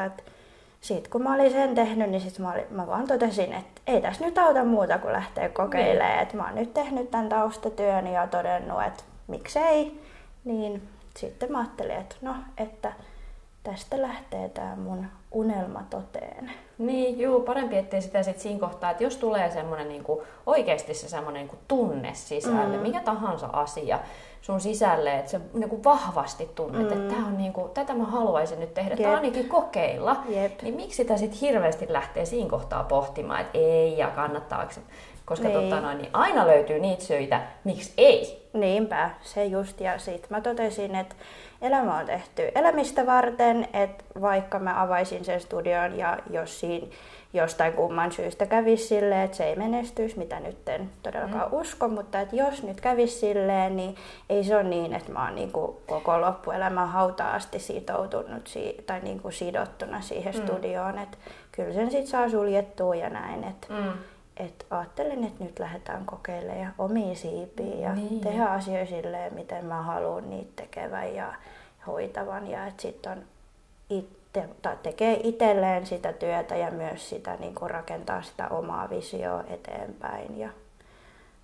sitten 0.81 1.11
kun 1.11 1.23
mä 1.23 1.33
olin 1.33 1.51
sen 1.51 1.75
tehnyt, 1.75 2.09
niin 2.09 2.21
sit 2.21 2.39
mä, 2.39 2.51
olin, 2.51 2.65
mä 2.71 2.87
vaan 2.87 3.07
totesin, 3.07 3.53
että 3.53 3.81
ei 3.87 4.01
tässä 4.01 4.25
nyt 4.25 4.37
auta 4.37 4.63
muuta 4.63 4.97
kuin 4.97 5.13
lähteä 5.13 5.49
kokeilemaan. 5.49 6.15
Niin. 6.15 6.21
Että 6.21 6.37
mä 6.37 6.45
oon 6.45 6.55
nyt 6.55 6.73
tehnyt 6.73 7.11
tämän 7.11 7.29
taustatyön 7.29 8.07
ja 8.07 8.27
todennut, 8.27 8.83
että 8.87 9.03
miksei. 9.27 10.01
Niin 10.43 10.89
sitten 11.17 11.51
mä 11.51 11.59
ajattelin, 11.59 11.95
että 11.95 12.15
no, 12.21 12.35
että 12.57 12.93
tästä 13.63 14.01
lähtee 14.01 14.49
tämä 14.49 14.75
mun 14.75 15.07
unelma 15.31 15.83
toteen. 15.89 16.51
Niin, 16.77 17.19
juu, 17.19 17.41
parempi 17.41 17.77
ettei 17.77 18.01
sitä 18.01 18.23
sit 18.23 18.39
siinä 18.39 18.59
kohtaa, 18.59 18.91
että 18.91 19.03
jos 19.03 19.17
tulee 19.17 19.51
semmoinen 19.51 19.89
niinku, 19.89 20.23
oikeasti 20.45 20.93
se 20.93 21.09
semmoinen 21.09 21.41
niinku 21.41 21.57
tunne 21.67 22.13
sisälle, 22.13 22.77
mm. 22.77 22.83
mikä 22.83 22.99
tahansa 22.99 23.47
asia, 23.53 23.99
sun 24.41 24.61
sisälle, 24.61 25.19
että 25.19 25.31
sä 25.31 25.39
niin 25.53 25.69
kuin 25.69 25.83
vahvasti 25.83 26.49
tunnet, 26.55 26.81
mm. 26.81 26.87
että 26.87 27.15
tää 27.15 27.25
on 27.25 27.37
niin 27.37 27.53
kuin, 27.53 27.71
tätä 27.71 27.93
mä 27.93 28.03
haluaisin 28.03 28.59
nyt 28.59 28.73
tehdä, 28.73 28.97
tai 28.97 29.15
ainakin 29.15 29.49
kokeilla, 29.49 30.15
Jep. 30.29 30.61
niin 30.61 30.75
miksi 30.75 30.95
sitä 30.97 31.17
sitten 31.17 31.39
hirveästi 31.39 31.85
lähtee 31.89 32.25
siinä 32.25 32.49
kohtaa 32.49 32.83
pohtimaan, 32.83 33.41
että 33.41 33.57
ei 33.57 33.97
ja 33.97 34.07
kannattaako 34.07 34.71
koska 35.29 35.47
niin. 35.47 35.61
tota 35.61 35.81
noin, 35.81 35.97
niin 35.97 36.09
aina 36.13 36.47
löytyy 36.47 36.79
niitä 36.79 37.03
syitä, 37.03 37.41
miksi 37.63 37.93
ei. 37.97 38.49
Niinpä, 38.53 39.09
se 39.21 39.45
just. 39.45 39.81
Ja 39.81 39.99
sitten 39.99 40.27
mä 40.29 40.41
totesin, 40.41 40.95
että 40.95 41.15
elämä 41.61 41.97
on 41.97 42.05
tehty 42.05 42.51
elämistä 42.55 43.05
varten, 43.05 43.67
että 43.73 44.03
vaikka 44.21 44.59
mä 44.59 44.81
avaisin 44.81 45.25
sen 45.25 45.41
studion 45.41 45.97
ja 45.97 46.17
jos 46.29 46.59
siinä 46.59 46.87
jostain 47.33 47.73
kumman 47.73 48.11
syystä 48.11 48.45
kävisi 48.45 48.87
silleen, 48.87 49.21
että 49.21 49.37
se 49.37 49.43
ei 49.43 49.55
menestyisi, 49.55 50.17
mitä 50.17 50.39
nyt 50.39 50.69
en 50.69 50.89
todellakaan 51.03 51.51
mm. 51.51 51.57
usko, 51.57 51.87
mutta 51.87 52.19
että 52.19 52.35
jos 52.35 52.63
nyt 52.63 52.81
kävisi 52.81 53.19
silleen, 53.19 53.75
niin 53.75 53.95
ei 54.29 54.43
se 54.43 54.55
ole 54.55 54.63
niin, 54.63 54.93
että 54.93 55.11
mä 55.11 55.25
oon 55.25 55.35
niin 55.35 55.51
kuin 55.51 55.77
koko 55.87 56.21
loppuelämän 56.21 56.89
hautaan 56.89 57.35
asti 57.35 57.59
sitoutunut 57.59 58.47
si- 58.47 58.83
tai 58.85 58.99
niin 58.99 59.19
kuin 59.19 59.33
sidottuna 59.33 60.01
siihen 60.01 60.35
mm. 60.35 60.41
studioon, 60.41 60.99
että 60.99 61.17
kyllä 61.51 61.73
sen 61.73 61.91
sitten 61.91 62.07
saa 62.07 62.29
suljettua 62.29 62.95
ja 62.95 63.09
näin, 63.09 63.43
että 63.43 63.67
mm. 63.73 63.93
Et 64.39 64.65
ajattelen, 64.69 65.23
että 65.23 65.43
nyt 65.43 65.59
lähdetään 65.59 66.05
kokeilemaan 66.05 66.73
omia 66.77 67.15
siipiä 67.15 67.75
ja 67.75 67.93
niin. 67.95 68.21
tehdä 68.21 68.45
asioita 68.45 68.89
silleen, 68.89 69.33
miten 69.33 69.65
mä 69.65 69.81
haluan 69.81 70.29
niitä 70.29 70.51
tekevän 70.55 71.15
ja 71.15 71.33
hoitavan 71.87 72.47
ja 72.47 72.67
että 72.67 72.81
sitten 72.81 73.11
on 73.11 73.23
it, 73.89 74.19
te, 74.33 74.49
tai 74.61 74.77
tekee 74.83 75.19
itselleen 75.23 75.85
sitä 75.85 76.13
työtä 76.13 76.55
ja 76.55 76.71
myös 76.71 77.09
sitä 77.09 77.35
niin 77.35 77.55
kuin 77.55 77.71
rakentaa 77.71 78.21
sitä 78.21 78.47
omaa 78.47 78.89
visioa 78.89 79.43
eteenpäin 79.47 80.39
ja 80.39 80.49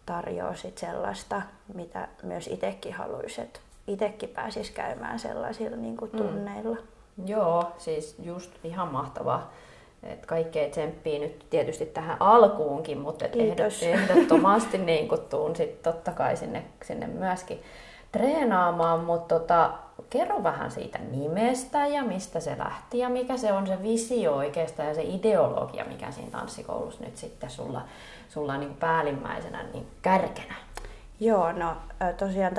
tarjoaa 0.06 0.56
sit 0.56 0.78
sellaista, 0.78 1.42
mitä 1.74 2.08
myös 2.24 2.48
itsekin 2.48 2.94
haluaisi, 2.94 3.42
että 3.42 3.60
itsekin 3.88 4.30
pääsisi 4.30 4.74
käymään 4.74 5.20
sellaisilla 5.20 5.78
niin 5.78 5.98
kuin 5.98 6.12
mm. 6.12 6.18
tunneilla. 6.18 6.76
Mm. 7.18 7.28
Joo, 7.28 7.72
siis 7.78 8.16
just 8.24 8.52
ihan 8.64 8.88
mahtavaa. 8.88 9.52
Et 10.06 10.26
kaikkea 10.26 10.70
tsemppii 10.70 11.20
nyt 11.20 11.46
tietysti 11.50 11.86
tähän 11.86 12.18
alkuunkin, 12.20 12.98
mutta 12.98 13.26
et 13.26 13.36
ehdottomasti 13.82 14.78
niin 14.78 15.10
tuun 15.30 15.56
sit 15.56 15.82
totta 15.82 16.12
kai 16.12 16.38
sinne, 16.38 16.64
sinne 16.84 17.08
myöskin 17.08 17.62
treenaamaan, 18.12 19.00
mutta 19.00 19.40
tota, 19.40 19.74
kerro 20.10 20.44
vähän 20.44 20.72
siitä 20.72 21.00
nimestä 21.12 21.88
ja 21.88 22.04
mistä 22.04 22.40
se 22.40 22.58
lähti 22.58 23.00
ja 23.00 23.10
mikä 23.10 23.38
se 23.38 23.54
on 23.54 23.68
se 23.68 23.84
visio 23.84 24.36
oikeastaan 24.36 24.90
ja 24.90 24.96
se 24.96 25.04
ideologia, 25.04 25.86
mikä 25.86 26.12
siinä 26.12 26.32
tanssikoulussa 26.32 27.04
nyt 27.04 27.18
sitten 27.18 27.50
sulla, 27.50 27.82
sulla 28.30 28.54
on 28.54 28.60
niin 28.60 28.76
päällimmäisenä 28.76 29.64
niin 29.74 29.88
kärkenä. 30.02 30.56
Joo, 31.20 31.52
no 31.52 31.76
tosiaan 32.18 32.54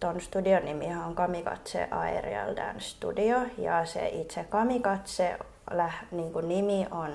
tuon 0.00 0.20
studion 0.20 0.64
nimi 0.64 0.86
on 1.06 1.14
Kamikatse 1.14 1.88
Aerial 1.90 2.56
Dance 2.56 2.80
Studio 2.80 3.36
ja 3.58 3.84
se 3.84 4.08
itse 4.08 4.44
Kamikatse 4.44 5.38
niin 6.10 6.32
kuin 6.32 6.48
nimi 6.48 6.86
on 6.90 7.10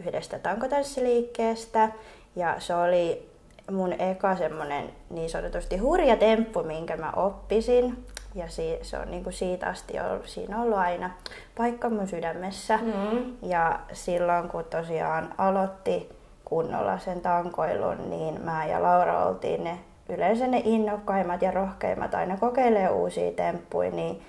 yhdestä 0.00 0.38
tankotanssiliikkeestä 0.38 1.88
ja 2.36 2.54
se 2.58 2.74
oli 2.74 3.30
mun 3.70 3.92
eka 3.92 4.36
semmonen 4.36 4.90
niin 5.10 5.30
sanotusti 5.30 5.76
hurja 5.76 6.16
temppu, 6.16 6.62
minkä 6.62 6.96
mä 6.96 7.12
oppisin. 7.16 8.04
Ja 8.34 8.44
se 8.82 8.98
on 8.98 9.10
niin 9.10 9.24
kuin 9.24 9.32
siitä 9.32 9.66
asti 9.66 10.00
ollut, 10.00 10.28
siinä 10.28 10.56
on 10.56 10.62
ollut 10.62 10.78
aina 10.78 11.10
paikka 11.56 11.90
mun 11.90 12.08
sydämessä. 12.08 12.76
Mm. 12.76 13.36
Ja 13.42 13.80
silloin 13.92 14.48
kun 14.48 14.64
tosiaan 14.64 15.34
aloitti 15.38 16.08
kunnolla 16.44 16.98
sen 16.98 17.20
tankoilun, 17.20 18.10
niin 18.10 18.40
mä 18.44 18.66
ja 18.66 18.82
Laura 18.82 19.26
oltiin 19.26 19.64
ne 19.64 19.78
yleensä 20.08 20.46
ne 20.46 20.62
innokkaimmat 20.64 21.42
ja 21.42 21.50
rohkeimmat 21.50 22.14
aina 22.14 22.36
kokeilee 22.36 22.90
uusia 22.90 23.32
temppuja, 23.32 23.90
niin 23.90 24.22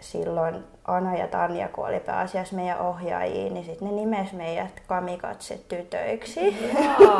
silloin 0.00 0.64
Ana 0.84 1.16
ja 1.16 1.28
Tanja, 1.28 1.68
kun 1.68 1.86
oli 1.86 2.00
pääasiassa 2.00 2.56
meidän 2.56 2.78
ohjaajia, 2.78 3.50
niin 3.50 3.64
sitten 3.64 3.88
ne 3.88 3.94
nimes 3.94 4.32
meidät 4.32 4.82
kamikatse-tytöiksi. 4.86 6.40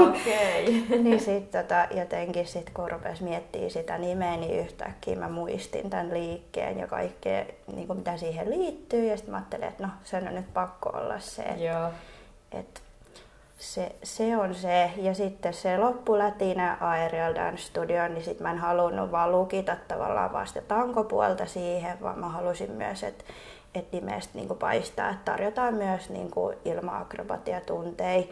okei. 0.09 0.85
Okay. 0.85 0.99
niin 1.05 1.21
sitten 1.21 1.63
tota, 1.63 1.87
jotenkin 1.91 2.47
sit, 2.47 2.71
kun 2.71 2.91
rupesi 2.91 3.25
miettimään 3.25 3.71
sitä 3.71 3.99
nimeä, 3.99 4.37
niin 4.37 4.61
yhtäkkiä 4.61 5.17
mä 5.17 5.29
muistin 5.29 5.91
tämän 5.91 6.15
liikkeen 6.15 6.79
ja 6.79 6.87
kaikkea, 6.87 7.45
niin 7.75 7.87
kuin 7.87 7.99
mitä 7.99 8.17
siihen 8.17 8.51
liittyy. 8.51 9.05
Ja 9.07 9.17
sitten 9.17 9.33
mä 9.33 9.37
ajattelin, 9.39 9.69
että 9.69 9.87
no, 9.87 9.93
sen 10.05 10.29
on 10.29 10.35
nyt 10.35 10.55
pakko 10.55 10.91
olla 10.95 11.21
se, 11.21 11.43
että, 11.43 11.91
että 12.53 12.81
se, 13.61 13.93
se 14.03 14.37
on 14.37 14.55
se. 14.55 14.91
Ja 14.97 15.15
sitten 15.15 15.55
se 15.55 15.79
loppulätinä 15.79 16.77
Aerial 16.81 17.35
Dance 17.35 17.63
Studio, 17.63 18.09
niin 18.09 18.25
sitten 18.25 18.43
mä 18.43 18.51
en 18.51 18.59
halunnut 18.59 19.13
vaan 19.13 19.33
lukita 19.33 19.77
tavallaan 19.89 20.33
vasta 20.33 20.61
tankopuolta 20.69 21.47
siihen, 21.47 22.01
vaan 22.03 22.19
mä 22.19 22.29
halusin 22.29 22.71
myös, 22.71 23.03
että 23.03 23.25
että 23.75 23.97
nimestä 23.97 24.39
niin 24.39 24.49
paistaa, 24.49 25.11
että 25.11 25.33
tarjotaan 25.33 25.75
myös 25.75 26.11
niin 26.11 26.31
ilma-akrobatiatunteja. 26.65 28.25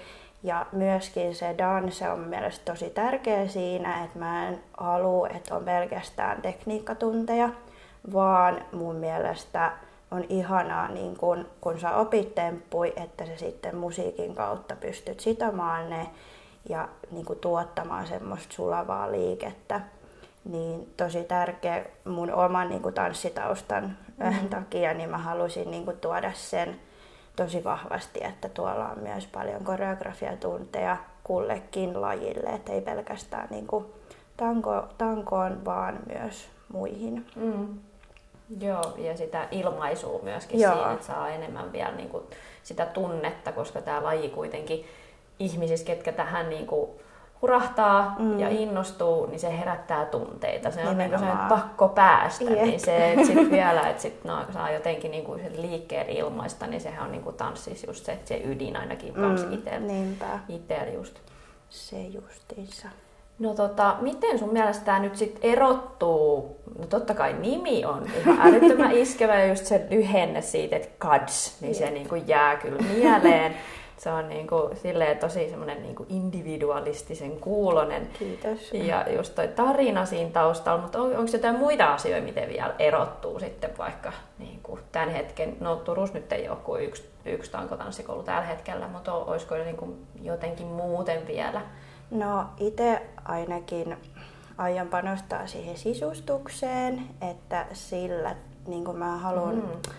Ja 0.43 0.67
myöskin 0.73 1.35
se 1.35 1.55
danse 1.59 2.11
on 2.11 2.19
mielestäni 2.19 2.65
tosi 2.65 2.91
tärkeä 2.91 3.49
siinä, 3.49 4.05
että 4.05 4.19
mä 4.19 4.49
en 4.49 4.61
halua, 4.79 5.29
että 5.29 5.57
on 5.57 5.65
pelkästään 5.65 6.43
tekniikkatunteja, 6.43 7.49
vaan 8.13 8.65
mun 8.73 8.97
mielestä 8.97 9.73
on 10.11 10.25
ihanaa, 10.29 10.88
niin 10.88 11.17
kun, 11.17 11.47
kun 11.61 11.81
sä 11.81 11.97
opit 11.97 12.35
temppui, 12.35 12.93
että 12.97 13.27
sä 13.27 13.37
sitten 13.37 13.77
musiikin 13.77 14.35
kautta 14.35 14.77
pystyt 14.77 15.21
sitomaan 15.21 15.91
ne 15.91 16.11
ja 16.69 16.88
niin 17.11 17.25
kuin 17.25 17.38
tuottamaan 17.38 18.07
semmoista 18.07 18.55
sulavaa 18.55 19.12
liikettä. 19.12 19.81
Niin 20.45 20.93
tosi 20.97 21.25
tärkeä 21.25 21.85
mun 22.05 22.33
oman 22.33 22.69
niin 22.69 22.83
kuin 22.83 22.95
tanssitaustan 22.95 23.97
mm. 24.17 24.49
takia, 24.49 24.95
niin 24.95 25.11
mä 25.11 25.19
halusin 25.19 25.71
niin 25.71 25.85
kuin 25.85 25.97
tuoda 25.97 26.33
sen 26.35 26.81
tosi 27.37 27.65
vahvasti, 27.65 28.21
että 28.25 28.49
tuolla 28.49 28.88
on 28.88 28.99
myös 28.99 29.27
paljon 29.27 29.65
koreografiatunteja 29.65 30.97
kullekin 31.25 32.00
lajille, 32.00 32.50
että 32.50 32.73
ei 32.73 32.81
pelkästään 32.81 33.49
niin 33.50 33.67
kuin 33.67 33.85
tanko, 34.37 34.88
tankoon, 34.99 35.65
vaan 35.65 35.99
myös 36.07 36.49
muihin. 36.73 37.27
Mm. 37.37 37.79
Joo, 38.61 38.95
ja 38.97 39.17
sitä 39.17 39.49
ilmaisua 39.50 40.21
myöskin 40.23 40.61
Joo. 40.61 40.75
siinä, 40.75 40.93
että 40.93 41.07
saa 41.07 41.28
enemmän 41.28 41.73
vielä 41.73 41.93
niin 41.93 42.09
kuin 42.09 42.25
sitä 42.62 42.87
tunnetta, 42.87 43.52
koska 43.52 43.81
tämä 43.81 44.02
laji 44.02 44.28
kuitenkin 44.28 44.87
ihmisissä, 45.38 45.87
ketkä 45.87 46.12
tähän 46.12 46.49
niin 46.49 46.67
kuin 46.67 46.90
hurahtaa 47.43 48.17
mm. 48.19 48.40
ja 48.40 48.49
innostuu, 48.49 49.26
niin 49.26 49.40
se 49.40 49.59
herättää 49.59 50.05
tunteita. 50.05 50.71
Se 50.71 50.88
on 50.88 50.99
niin 50.99 51.19
se 51.19 51.26
pakko 51.49 51.88
päästä, 51.88 52.45
Jep. 52.45 52.62
niin 52.62 52.81
se 52.81 53.12
et 53.12 53.26
sit 53.26 53.50
vielä, 53.50 53.88
että 53.88 54.02
sit 54.02 54.25
no, 54.25 54.45
saa 54.52 54.71
jotenkin 54.71 55.11
niin 55.11 55.25
kuin 55.25 55.62
liikkeen 55.62 56.09
ilmaista, 56.09 56.67
niin 56.67 56.81
sehän 56.81 57.07
on 57.07 57.12
niin 57.12 57.25
kuin 57.25 57.37
tanssis 57.37 57.85
just 57.85 58.05
se, 58.05 58.19
se 58.25 58.43
ydin 58.45 58.76
ainakin 58.76 59.14
mm, 59.17 59.52
itsellä 60.49 60.93
just. 60.93 61.19
Se 61.71 62.02
justiinsa. 62.02 62.88
No 63.38 63.54
tota, 63.54 63.97
miten 64.00 64.38
sun 64.38 64.52
mielestä 64.52 64.85
tämä 64.85 64.99
nyt 64.99 65.16
sitten 65.16 65.50
erottuu? 65.50 66.57
No 66.78 66.87
totta 66.87 67.14
kai 67.14 67.33
nimi 67.33 67.85
on 67.85 68.07
ihan 68.21 68.38
älyttömän 68.40 68.92
iskevä 69.02 69.40
ja 69.40 69.47
just 69.47 69.66
se 69.66 69.87
lyhenne 69.90 70.42
siitä, 70.42 70.76
että 70.76 70.88
KADS, 70.99 71.57
niin 71.61 71.75
se 71.75 71.90
niin 71.90 72.09
kuin 72.09 72.28
jää 72.28 72.57
kyllä 72.57 72.83
mieleen. 72.83 73.54
Se 73.99 74.11
on 74.11 74.28
niin 74.28 74.47
silleen 74.75 75.18
tosi 75.18 75.50
semmoinen 75.50 75.83
niin 75.83 75.97
individualistisen 76.09 77.40
kuulonen. 77.40 78.09
Kiitos. 78.18 78.73
Ja 78.73 79.12
just 79.12 79.35
toi 79.35 79.49
tarina 79.49 80.07
siinä 80.07 80.30
taustalla, 80.30 80.83
mutta 80.83 81.02
on, 81.02 81.16
onko 81.16 81.30
jotain 81.33 81.59
muita 81.59 81.95
asioita, 81.95 82.26
miten 82.26 82.49
vielä 82.49 82.75
erottuu 82.78 83.40
sitten 83.40 83.71
vaikka 83.78 84.12
niin 84.38 84.61
kuin 84.62 84.80
tämän 84.92 85.11
hetken, 85.11 85.57
no 85.61 85.76
Turus 85.76 86.12
nyt 86.12 86.33
ei 86.33 86.49
ole 86.49 86.59
kuin 86.64 86.85
yksi, 86.85 87.09
yksi 87.25 87.50
tankotanssikoulu 87.50 88.23
tällä 88.23 88.42
hetkellä, 88.42 88.88
mutta 88.88 89.14
olisiko 89.14 89.54
niin 89.54 89.76
kuin 89.76 90.07
jotenkin 90.23 90.66
muuten 90.66 91.26
vielä 91.26 91.61
No 92.11 92.47
itse 92.61 93.03
ainakin 93.25 93.97
aion 94.59 94.88
panostaa 94.88 95.47
siihen 95.47 95.77
sisustukseen, 95.77 97.03
että 97.31 97.67
sillä 97.73 98.37
niin 98.67 98.85
kuin 98.85 98.97
mä 98.97 99.16
haluan 99.16 99.55
mm. 99.55 99.92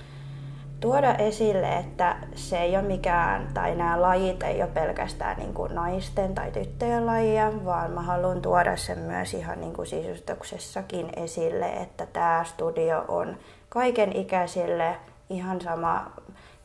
tuoda 0.80 1.16
esille, 1.16 1.78
että 1.78 2.16
se 2.36 2.58
ei 2.58 2.78
ole 2.78 2.88
mikään, 2.88 3.50
tai 3.54 3.76
nämä 3.76 4.02
lajit 4.02 4.44
ei 4.44 4.62
ole 4.62 4.72
pelkästään 4.74 5.38
niin 5.38 5.54
kuin 5.54 5.76
naisten 5.76 6.36
tai 6.36 6.52
tyttöjen 6.52 7.06
lajia, 7.06 7.52
vaan 7.66 7.92
mä 7.92 8.02
haluan 8.02 8.42
tuoda 8.42 8.78
sen 8.78 9.00
myös 9.00 9.34
ihan 9.34 9.62
niin 9.62 9.74
kuin 9.74 9.88
sisustuksessakin 9.88 11.10
esille, 11.16 11.66
että 11.66 12.06
tämä 12.06 12.44
studio 12.44 13.06
on 13.08 13.38
kaiken 13.70 14.16
ikäisille 14.16 14.96
ihan 15.30 15.62
sama, 15.62 16.12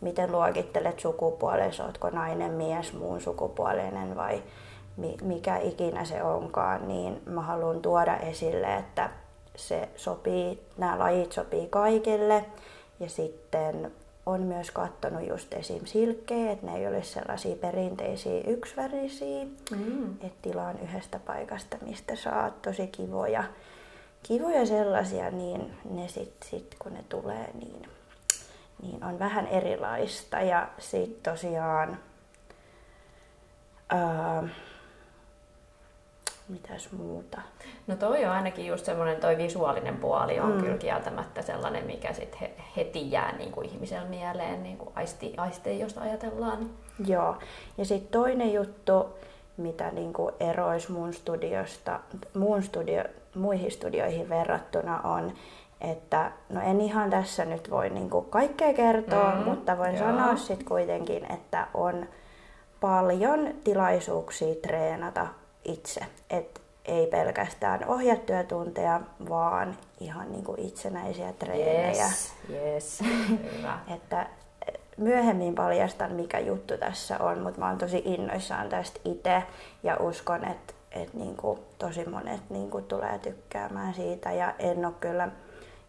miten 0.00 0.33
luokittelet 0.33 1.00
sukupuolesi, 1.00 1.83
oletko 1.83 2.11
nainen, 2.11 2.52
mies, 2.52 2.92
muun 2.92 3.20
sukupuolinen 3.20 4.16
vai 4.16 4.42
mikä 5.22 5.57
ikinä 5.57 6.04
se 6.04 6.22
onkaan, 6.22 6.88
niin 6.88 7.22
mä 7.26 7.40
haluan 7.40 7.83
tuoda 7.83 8.16
esille, 8.16 8.76
että 8.76 9.11
se 9.57 9.88
sopii, 9.96 10.62
nämä 10.78 10.98
lajit 10.98 11.33
sopii 11.33 11.66
kaikille. 11.70 12.44
Ja 13.00 13.09
sitten 13.09 13.92
on 14.26 14.42
myös 14.42 14.70
katsonut 14.70 15.28
just 15.28 15.54
esim. 15.54 15.85
silkkejä, 15.85 16.52
että 16.52 16.66
ne 16.66 16.76
ei 16.76 16.87
ole 16.87 17.02
sellaisia 17.02 17.57
perinteisiä 17.57 18.40
yksivärisiä, 18.46 19.44
mm. 19.70 20.11
että 20.12 20.38
tilaan 20.42 20.78
yhdestä 20.80 21.18
paikasta, 21.18 21.76
mistä 21.87 22.16
saa 22.16 22.50
tosi 22.50 22.87
kivoja, 22.87 23.44
kivoja 24.22 24.66
sellaisia, 24.66 25.30
niin 25.30 25.76
ne 25.90 26.09
sitten 26.09 26.50
sit, 26.50 26.76
kun 26.78 26.92
ne 26.94 27.04
tulee, 27.09 27.50
niin, 27.54 27.88
niin 28.83 29.04
on 29.04 29.18
vähän 29.18 29.46
erilaista. 29.46 30.40
Ja 30.40 30.68
sitten 30.78 31.33
tosiaan 31.33 31.98
ää, 33.88 34.48
mitäs 36.48 36.92
muuta? 36.92 37.40
No 37.87 37.96
toi 37.96 38.24
on 38.24 38.30
ainakin 38.33 38.66
just 38.66 38.85
semmoinen, 38.85 39.20
toi 39.20 39.37
visuaalinen 39.37 39.96
puoli 39.96 40.40
on 40.40 40.52
mm. 40.52 40.61
kyllä 40.61 40.78
kieltämättä 40.78 41.42
sellainen, 41.42 41.87
mikä 41.87 42.12
sit 42.12 42.40
he, 42.40 42.54
heti 42.76 43.11
jää 43.11 43.37
niin 43.37 43.52
kuin 43.52 43.68
ihmisen 43.68 44.07
mieleen 44.07 44.62
niin 44.62 44.78
kuin 44.78 44.90
aisti, 44.94 45.35
aistein, 45.37 45.80
jos 45.80 45.98
ajatellaan. 45.98 46.70
Joo, 47.07 47.37
ja 47.78 47.85
sitten 47.85 48.20
toinen 48.20 48.52
juttu, 48.52 49.18
mitä 49.57 49.90
niin 49.90 50.12
kuin 50.12 50.35
eroisi 50.40 50.92
mun 50.92 51.14
studiosta, 51.14 52.00
muun 52.35 52.62
studio, 52.62 53.04
muihin 53.35 53.70
studioihin 53.70 54.28
verrattuna 54.28 55.00
on, 55.00 55.33
että 55.80 56.30
no 56.48 56.61
en 56.61 56.80
ihan 56.80 57.11
tässä 57.11 57.44
nyt 57.44 57.70
voi 57.70 57.90
niin 57.90 58.11
kuin 58.11 58.24
kaikkea 58.24 58.72
kertoa, 58.72 59.35
mm, 59.35 59.44
mutta 59.44 59.78
voin 59.78 59.94
joo. 59.94 60.07
sanoa 60.07 60.37
sitten 60.37 60.66
kuitenkin, 60.66 61.33
että 61.33 61.66
on 61.74 62.07
paljon 62.80 63.54
tilaisuuksia 63.64 64.54
treenata 64.54 65.26
itse. 65.64 66.00
Et 66.31 66.61
ei 66.85 67.07
pelkästään 67.07 67.88
ohjattuja 67.88 68.44
tunteja, 68.44 69.00
vaan 69.29 69.77
ihan 70.00 70.33
niin 70.33 70.44
kuin 70.44 70.61
itsenäisiä 70.61 71.33
treenejä. 71.33 72.05
Yes, 72.05 72.33
yes. 72.50 73.00
Hyvä. 73.59 73.79
että 73.96 74.27
myöhemmin 74.96 75.55
paljastan, 75.55 76.12
mikä 76.12 76.38
juttu 76.38 76.79
tässä 76.79 77.18
on, 77.18 77.38
mutta 77.38 77.61
mä 77.61 77.68
oon 77.68 77.79
tosi 77.79 78.03
innoissaan 78.05 78.68
tästä 78.68 79.00
itse 79.05 79.42
ja 79.83 79.96
uskon, 80.00 80.44
että 80.44 80.74
et 80.90 81.14
niinku 81.14 81.59
tosi 81.79 82.09
monet 82.09 82.50
niinku 82.50 82.81
tulee 82.81 83.18
tykkäämään 83.18 83.94
siitä 83.94 84.33
ja 84.33 84.55
en 84.59 84.87
ole 84.87 84.94
kyllä 85.00 85.29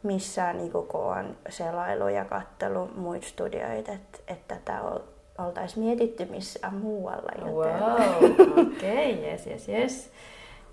missään 0.04 0.58
niinku, 0.58 0.82
kun 0.82 1.02
on 1.02 1.38
selailu 1.50 2.08
ja 2.08 2.26
kattelu 2.26 2.90
muita 2.96 3.28
studioita, 3.28 3.92
että 3.92 4.20
et 4.28 4.48
tätä 4.48 4.82
oltaisiin 5.38 5.86
mietitty 5.86 6.26
missään 6.26 6.76
muualla. 6.76 7.32
Joten... 7.38 7.80
Wow, 7.80 8.24
okei, 8.68 9.14
okay, 9.14 9.32
yes, 9.32 9.48
yes, 9.48 9.70
yes. 9.70 10.12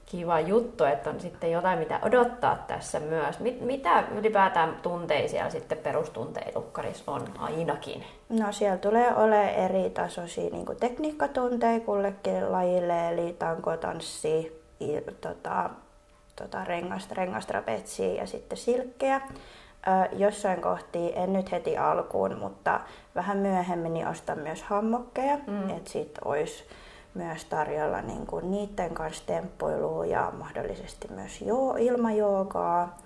Kiva 0.06 0.40
juttu, 0.40 0.84
että 0.84 1.10
on 1.10 1.20
sitten 1.20 1.50
jotain, 1.50 1.78
mitä 1.78 2.00
odottaa 2.02 2.64
tässä 2.66 3.00
myös. 3.00 3.40
Mit, 3.40 3.60
mitä 3.60 4.04
ylipäätään 4.18 4.78
tunteisia 4.82 5.50
sitten 5.50 5.78
perustunteilukkaris 5.78 7.02
on 7.06 7.22
ainakin? 7.38 8.04
No 8.28 8.52
siellä 8.52 8.76
tulee 8.76 9.14
olemaan 9.14 9.48
eri 9.48 9.90
tasoisia 9.90 10.50
niin 10.50 10.66
tekniikkatunteja 10.80 11.80
kullekin 11.80 12.52
lajille, 12.52 13.08
eli 13.08 13.36
tanko, 13.38 13.76
tanssi, 13.76 14.62
tota, 15.20 15.70
tota, 16.36 16.64
rengasta, 16.64 17.14
rengastrapetsia 17.14 18.14
ja 18.14 18.26
sitten 18.26 18.58
silkkeä 18.58 19.20
jossain 20.12 20.60
kohti, 20.60 21.12
en 21.16 21.32
nyt 21.32 21.52
heti 21.52 21.78
alkuun, 21.78 22.38
mutta 22.38 22.80
vähän 23.14 23.38
myöhemmin 23.38 23.94
niin 23.94 24.08
ostan 24.08 24.38
myös 24.38 24.62
hammokkeja, 24.62 25.38
mm. 25.46 25.70
että 25.70 25.90
sitten 25.90 26.26
olisi 26.26 26.64
myös 27.14 27.44
tarjolla 27.44 28.02
niin 28.02 28.26
kuin 28.26 28.50
niiden 28.50 28.94
kanssa 28.94 29.26
temppuilua 29.26 30.06
ja 30.06 30.32
mahdollisesti 30.38 31.08
myös 31.08 31.40
jo, 31.40 31.74
ilmajoogaa. 31.78 32.98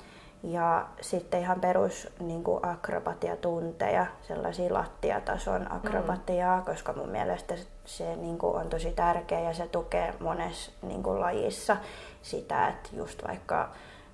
Ja 0.42 0.86
sitten 1.00 1.40
ihan 1.40 1.60
perus 1.60 2.08
niin 2.20 2.44
kuin 2.44 2.64
akrobatiatunteja, 2.64 4.06
sellaisia 4.22 4.74
lattiatason 4.74 5.72
akrobatiaa, 5.72 6.58
mm. 6.58 6.64
koska 6.64 6.92
mun 6.92 7.08
mielestä 7.08 7.54
se 7.84 8.16
niin 8.16 8.38
kuin 8.38 8.56
on 8.56 8.68
tosi 8.68 8.90
tärkeä 8.90 9.40
ja 9.40 9.54
se 9.54 9.68
tukee 9.68 10.14
monessa 10.20 10.72
niin 10.82 11.02
kuin 11.02 11.20
lajissa 11.20 11.76
sitä, 12.22 12.68
että 12.68 12.88
just 12.92 13.26
vaikka 13.28 13.68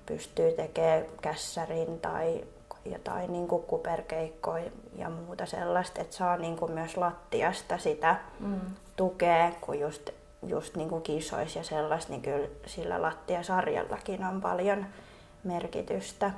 pystyy 0.05 0.51
tekemään 0.51 1.03
kässärin 1.21 1.99
tai 1.99 2.43
jotain 2.85 3.31
niin 3.31 3.47
kuin 3.47 3.63
kuperkeikkoja 3.63 4.71
ja 4.95 5.09
muuta 5.09 5.45
sellaista, 5.45 6.01
että 6.01 6.15
saa 6.15 6.37
niin 6.37 6.57
kuin 6.57 6.71
myös 6.71 6.97
lattiasta 6.97 7.77
sitä 7.77 8.15
mm. 8.39 8.59
tukea, 8.95 9.51
kun 9.61 9.79
just, 9.79 10.09
just 10.47 10.75
niin 10.75 10.89
kuin 10.89 11.01
kisoissa 11.01 11.59
ja 11.59 11.63
sellaista, 11.63 12.11
niin 12.11 12.21
kyllä 12.21 12.47
sillä 12.65 13.01
lattiasarjallakin 13.01 14.25
on 14.25 14.41
paljon 14.41 14.85
merkitystä. 15.43 16.31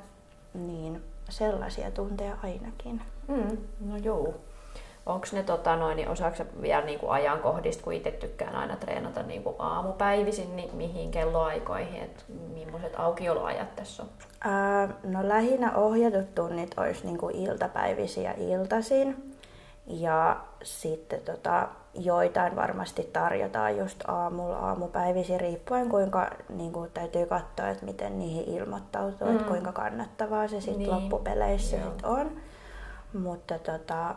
Niin 0.53 1.03
sellaisia 1.29 1.91
tunteja 1.91 2.38
ainakin. 2.43 3.01
Mm, 3.27 3.58
no 3.79 3.97
joo. 3.97 4.34
Onko 5.05 5.27
ne 5.31 5.43
tota, 5.43 5.75
noin, 5.75 5.97
niin 5.97 6.09
osaako 6.09 6.43
vielä 6.61 6.85
niin 6.85 6.99
kuin 6.99 7.11
ajankohdista, 7.11 7.83
kun 7.83 7.93
itse 7.93 8.11
tykkään 8.11 8.55
aina 8.55 8.75
treenata 8.75 9.23
niin 9.23 9.43
kuin 9.43 9.55
aamupäivisin, 9.59 10.55
niin 10.55 10.75
mihin 10.75 11.11
kelloaikoihin, 11.11 12.01
että 12.01 12.23
millaiset 12.53 12.93
aukioloajat 12.97 13.75
tässä 13.75 14.03
on? 14.03 14.09
Ää, 14.43 14.89
no 15.03 15.27
lähinnä 15.27 15.75
ohjatut 15.75 16.35
tunnit 16.35 16.71
olisi 16.77 17.05
niin 17.05 17.17
kuin 17.17 17.35
iltapäivisiä 17.35 18.33
iltaisin. 18.37 19.35
Ja 19.87 20.41
sitten 20.63 21.21
tota, 21.21 21.67
joitain 21.93 22.55
varmasti 22.55 23.09
tarjotaan 23.13 23.77
just 23.77 24.03
aamulla, 24.07 24.57
aamupäivisin, 24.57 25.39
riippuen 25.39 25.89
kuinka 25.89 26.29
niin 26.49 26.71
kuin 26.71 26.91
täytyy 26.93 27.25
katsoa, 27.25 27.69
että 27.69 27.85
miten 27.85 28.19
niihin 28.19 28.55
ilmoittautuu, 28.55 29.27
mm. 29.27 29.35
että 29.35 29.47
kuinka 29.47 29.71
kannattavaa 29.71 30.47
se 30.47 30.61
sitten 30.61 30.77
niin. 30.77 30.91
loppupeleissä 30.91 31.77
sit 31.77 32.05
on. 32.05 32.31
Mutta 33.13 33.59
tota, 33.59 34.15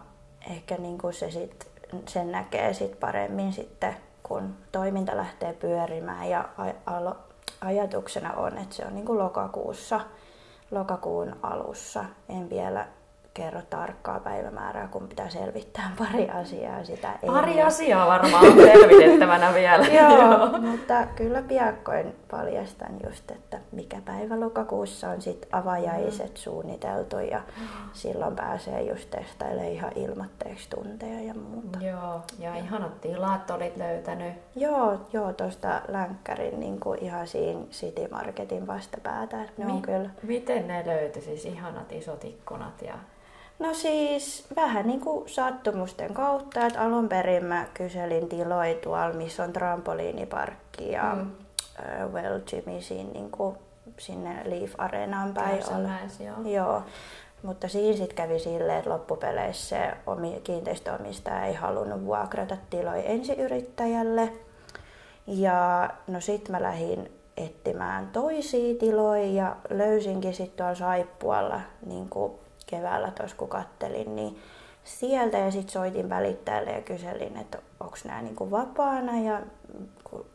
ehkä 0.50 0.76
niin 0.76 0.98
kuin 0.98 1.14
se 1.14 1.30
sit, 1.30 1.68
sen 2.08 2.32
näkee 2.32 2.74
sit 2.74 3.00
paremmin 3.00 3.52
sitten, 3.52 3.96
kun 4.22 4.54
toiminta 4.72 5.16
lähtee 5.16 5.52
pyörimään 5.52 6.28
ja 6.28 6.48
ajatuksena 7.60 8.32
on, 8.32 8.58
että 8.58 8.74
se 8.74 8.84
on 8.86 8.94
niin 8.94 9.06
kuin 9.06 9.18
lokakuussa, 9.18 10.00
lokakuun 10.70 11.36
alussa. 11.42 12.04
En 12.28 12.50
vielä 12.50 12.86
kerro 13.34 13.60
tarkkaa 13.70 14.20
päivämäärää, 14.20 14.88
kun 14.88 15.08
pitää 15.08 15.28
selvittää 15.28 15.90
pari 15.98 16.30
asiaa 16.30 16.84
sitä 16.84 17.18
Pari 17.26 17.50
ennen. 17.50 17.66
asiaa 17.66 18.06
varmaan 18.06 18.46
on 18.46 18.56
selvitettävänä 18.56 19.54
vielä. 19.54 19.86
Joo, 20.02 20.58
mutta 20.58 21.06
kyllä 21.16 21.42
piakkoin 21.42 22.16
paljastan 22.30 22.96
just, 23.06 23.30
että 23.30 23.58
mikä 23.72 23.96
päivä 24.04 24.40
lokakuussa 24.40 25.10
on 25.10 25.22
sitten 25.22 25.48
avajaiset 25.52 26.30
mm. 26.30 26.36
suunniteltu 26.36 27.18
ja 27.18 27.38
mm. 27.38 27.66
silloin 27.92 28.36
pääsee 28.36 28.82
just 28.82 29.10
testailemaan 29.10 29.72
ihan 29.72 29.92
ilmatteeksi 29.96 30.70
tunteja 30.70 31.20
ja 31.20 31.34
muuta. 31.34 31.78
Joo, 31.78 32.20
ja 32.38 32.54
ihanat 32.54 33.00
tilat 33.00 33.50
olit 33.50 33.76
löytänyt. 33.76 34.34
Joo, 34.56 35.00
joo 35.12 35.32
tuosta 35.32 35.82
länkkärin 35.88 36.60
niin 36.60 36.80
kuin 36.80 37.04
ihan 37.04 37.26
siinä 37.26 37.60
City 37.70 38.08
Marketin 38.10 38.66
vastapäätä. 38.66 39.36
Ne 39.36 39.64
Mi- 39.64 39.72
on 39.72 39.82
kyllä... 39.82 40.10
Miten 40.22 40.68
ne 40.68 40.82
löytyi 40.86 41.22
siis 41.22 41.44
ihanat 41.44 41.92
isot 41.92 42.24
ikkunat 42.24 42.82
ja 42.82 42.94
No 43.58 43.74
siis 43.74 44.46
vähän 44.56 44.86
niin 44.86 45.00
kuin 45.00 45.28
sattumusten 45.28 46.14
kautta, 46.14 46.66
että 46.66 46.80
alun 46.80 47.08
perin 47.08 47.44
mä 47.44 47.66
kyselin 47.74 48.28
tiloja 48.28 48.74
tuolla, 48.74 49.12
missä 49.12 49.44
on 49.44 49.52
trampoliiniparkki 49.52 50.92
ja 50.92 51.14
mm. 51.14 51.30
uh, 51.78 52.12
Well 52.12 52.40
Jimmysiin 52.52 53.12
niin 53.12 53.30
kuin 53.30 53.56
sinne 53.98 54.42
Leaf 54.44 54.72
Arenaan 54.78 55.34
päin. 55.34 55.62
joo. 56.20 56.36
joo. 56.44 56.82
Mutta 57.42 57.68
siinä 57.68 57.96
sitten 57.96 58.16
kävi 58.16 58.38
silleen, 58.38 58.78
että 58.78 58.90
loppupeleissä 58.90 59.68
se 59.68 59.92
omi, 60.06 60.40
kiinteistöomistaja 60.44 61.44
ei 61.44 61.54
halunnut 61.54 62.04
vuokrata 62.04 62.56
tiloja 62.70 63.02
ensiyrittäjälle. 63.02 64.32
Ja 65.26 65.90
no 66.06 66.20
sitten 66.20 66.52
mä 66.52 66.62
lähdin 66.62 67.12
etsimään 67.36 68.08
toisia 68.12 68.74
tiloja 68.74 69.26
ja 69.26 69.56
löysinkin 69.70 70.34
sitten 70.34 70.56
tuolla 70.56 70.74
Saippualla 70.74 71.60
niin 71.86 72.08
kuin 72.08 72.32
keväällä 72.70 73.10
tuossa 73.10 73.36
kun 73.36 73.48
kattelin, 73.48 74.16
niin 74.16 74.38
sieltä 74.84 75.38
ja 75.38 75.50
sitten 75.50 75.72
soitin 75.72 76.08
välittäjälle 76.08 76.70
ja 76.70 76.80
kyselin, 76.80 77.36
että 77.36 77.58
onko 77.80 77.96
nämä 78.04 78.22
niinku 78.22 78.50
vapaana 78.50 79.20
ja 79.20 79.40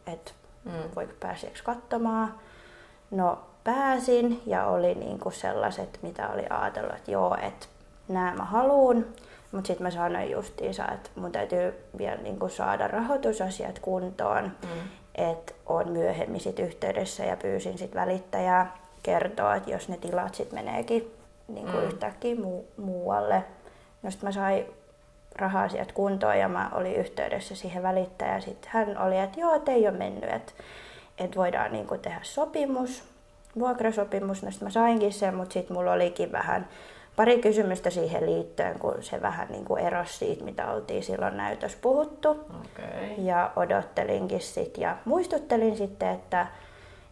että 0.08 0.32
mm. 0.66 0.72
voiko 0.96 1.14
pääseekö 1.20 1.60
katsomaan. 1.64 2.34
No 3.12 3.40
pääsin 3.64 4.42
ja 4.46 4.66
oli 4.66 4.96
niinku 4.96 5.32
sellaiset, 5.32 6.00
mitä 6.02 6.30
oli 6.30 6.46
ajatellut, 6.50 6.96
että 6.96 7.12
joo, 7.12 7.38
että 7.42 7.66
nämä 8.08 8.34
mä 8.34 8.46
haluun. 8.46 9.06
Mutta 9.52 9.68
sitten 9.68 9.88
mä 9.88 9.92
sanoin 9.92 10.32
justiinsa, 10.32 10.88
että 10.88 11.10
mun 11.16 11.32
täytyy 11.32 11.74
vielä 11.98 12.22
niinku 12.22 12.50
saada 12.50 12.88
rahoitusasiat 12.88 13.80
kuntoon, 13.80 14.44
mm. 14.44 14.70
että 15.16 15.54
on 15.66 15.92
myöhemmin 15.92 16.42
sit 16.42 16.60
yhteydessä 16.60 17.26
ja 17.26 17.38
pyysin 17.38 17.78
sitten 17.78 18.02
välittäjää 18.02 18.78
kertoa, 19.04 19.56
että 19.56 19.72
jos 19.72 19.90
ne 19.90 19.98
tilat 19.98 20.36
sitten 20.36 20.60
meneekin 20.60 21.23
niin 21.48 21.66
kuin 21.66 21.84
mm. 21.84 21.88
yhtäkkiä 21.88 22.36
muu, 22.36 22.68
muualle. 22.78 23.44
No 24.04 24.12
sitten 24.12 24.28
mä 24.28 24.32
sain 24.32 24.66
rahaa 25.36 25.70
sieltä 25.70 25.94
kuntoon 25.94 26.40
ja 26.40 26.48
mä 26.48 26.70
olin 26.74 26.96
yhteydessä 26.96 27.56
siihen 27.56 27.84
välittäjään. 27.84 28.42
Sitten 28.42 28.70
hän 28.74 28.98
oli, 28.98 29.18
että 29.18 29.40
joo, 29.40 29.56
että 29.56 29.72
ei 29.72 29.88
ole 29.88 29.98
mennyt, 29.98 30.30
että, 30.30 30.54
että 31.18 31.36
voidaan 31.36 31.72
niin 31.72 31.88
kuin 31.88 32.00
tehdä 32.00 32.20
sopimus, 32.22 33.04
vuokrasopimus. 33.60 34.44
No 34.44 34.52
sitten 34.52 34.66
mä 34.66 34.72
sainkin 34.72 35.14
sen, 35.14 35.36
mutta 35.36 35.54
sitten 35.54 35.78
mulla 35.78 35.92
olikin 35.92 36.32
vähän 36.32 36.68
pari 37.16 37.38
kysymystä 37.42 37.90
siihen 37.90 38.26
liittyen, 38.26 38.80
kun 38.80 38.96
se 39.00 39.22
vähän 39.22 39.48
niin 39.50 39.66
kuin 39.66 39.84
erosi 39.84 40.18
siitä, 40.18 40.44
mitä 40.44 40.72
oltiin 40.72 41.04
silloin 41.04 41.38
näytössä 41.38 41.78
puhuttu. 41.82 42.30
Okay. 42.30 43.14
Ja 43.18 43.52
odottelinkin 43.56 44.42
sitten 44.42 44.82
ja 44.82 44.98
muistuttelin 45.06 45.78
sitten, 45.78 46.10
että, 46.10 46.48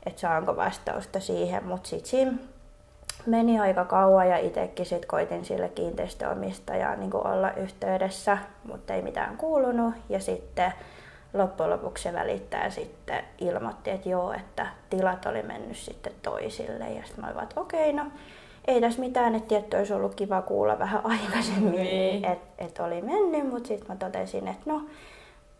että 0.05 0.21
saanko 0.21 0.55
vastausta 0.55 1.19
siihen, 1.19 1.67
mutta 1.67 1.89
sitten 1.89 2.09
siinä 2.09 2.31
meni 3.25 3.59
aika 3.59 3.85
kauan 3.85 4.29
ja 4.29 4.37
itsekin 4.37 4.85
sit 4.85 5.05
koitin 5.05 5.45
sille 5.45 5.69
kiinteistöomistajaan 5.69 6.99
niin 6.99 7.15
olla 7.15 7.51
yhteydessä, 7.51 8.37
mutta 8.63 8.93
ei 8.93 9.01
mitään 9.01 9.37
kuulunut. 9.37 9.93
Ja 10.09 10.19
sitten 10.19 10.73
loppujen 11.33 11.69
lopuksi 11.69 12.03
se 12.03 12.13
välittäjä 12.13 12.69
sitten 12.69 13.23
ilmoitti, 13.37 13.89
että 13.89 14.09
joo, 14.09 14.33
että 14.33 14.67
tilat 14.89 15.25
oli 15.25 15.43
mennyt 15.43 15.77
sitten 15.77 16.13
toisille. 16.21 16.89
Ja 16.89 17.03
sitten 17.05 17.25
mä 17.25 17.31
olin 17.31 17.43
että 17.43 17.61
okei, 17.61 17.93
no 17.93 18.05
ei 18.67 18.81
tässä 18.81 18.99
mitään, 18.99 19.35
että 19.35 19.47
tietty 19.47 19.77
olisi 19.77 19.93
ollut 19.93 20.15
kiva 20.15 20.41
kuulla 20.41 20.79
vähän 20.79 21.01
aikaisemmin, 21.11 21.71
niin. 21.71 22.25
että 22.25 22.63
et 22.65 22.79
oli 22.79 23.01
mennyt, 23.01 23.49
mutta 23.49 23.67
sitten 23.67 23.87
mä 23.87 23.95
totesin, 23.95 24.47
että 24.47 24.61
no, 24.65 24.81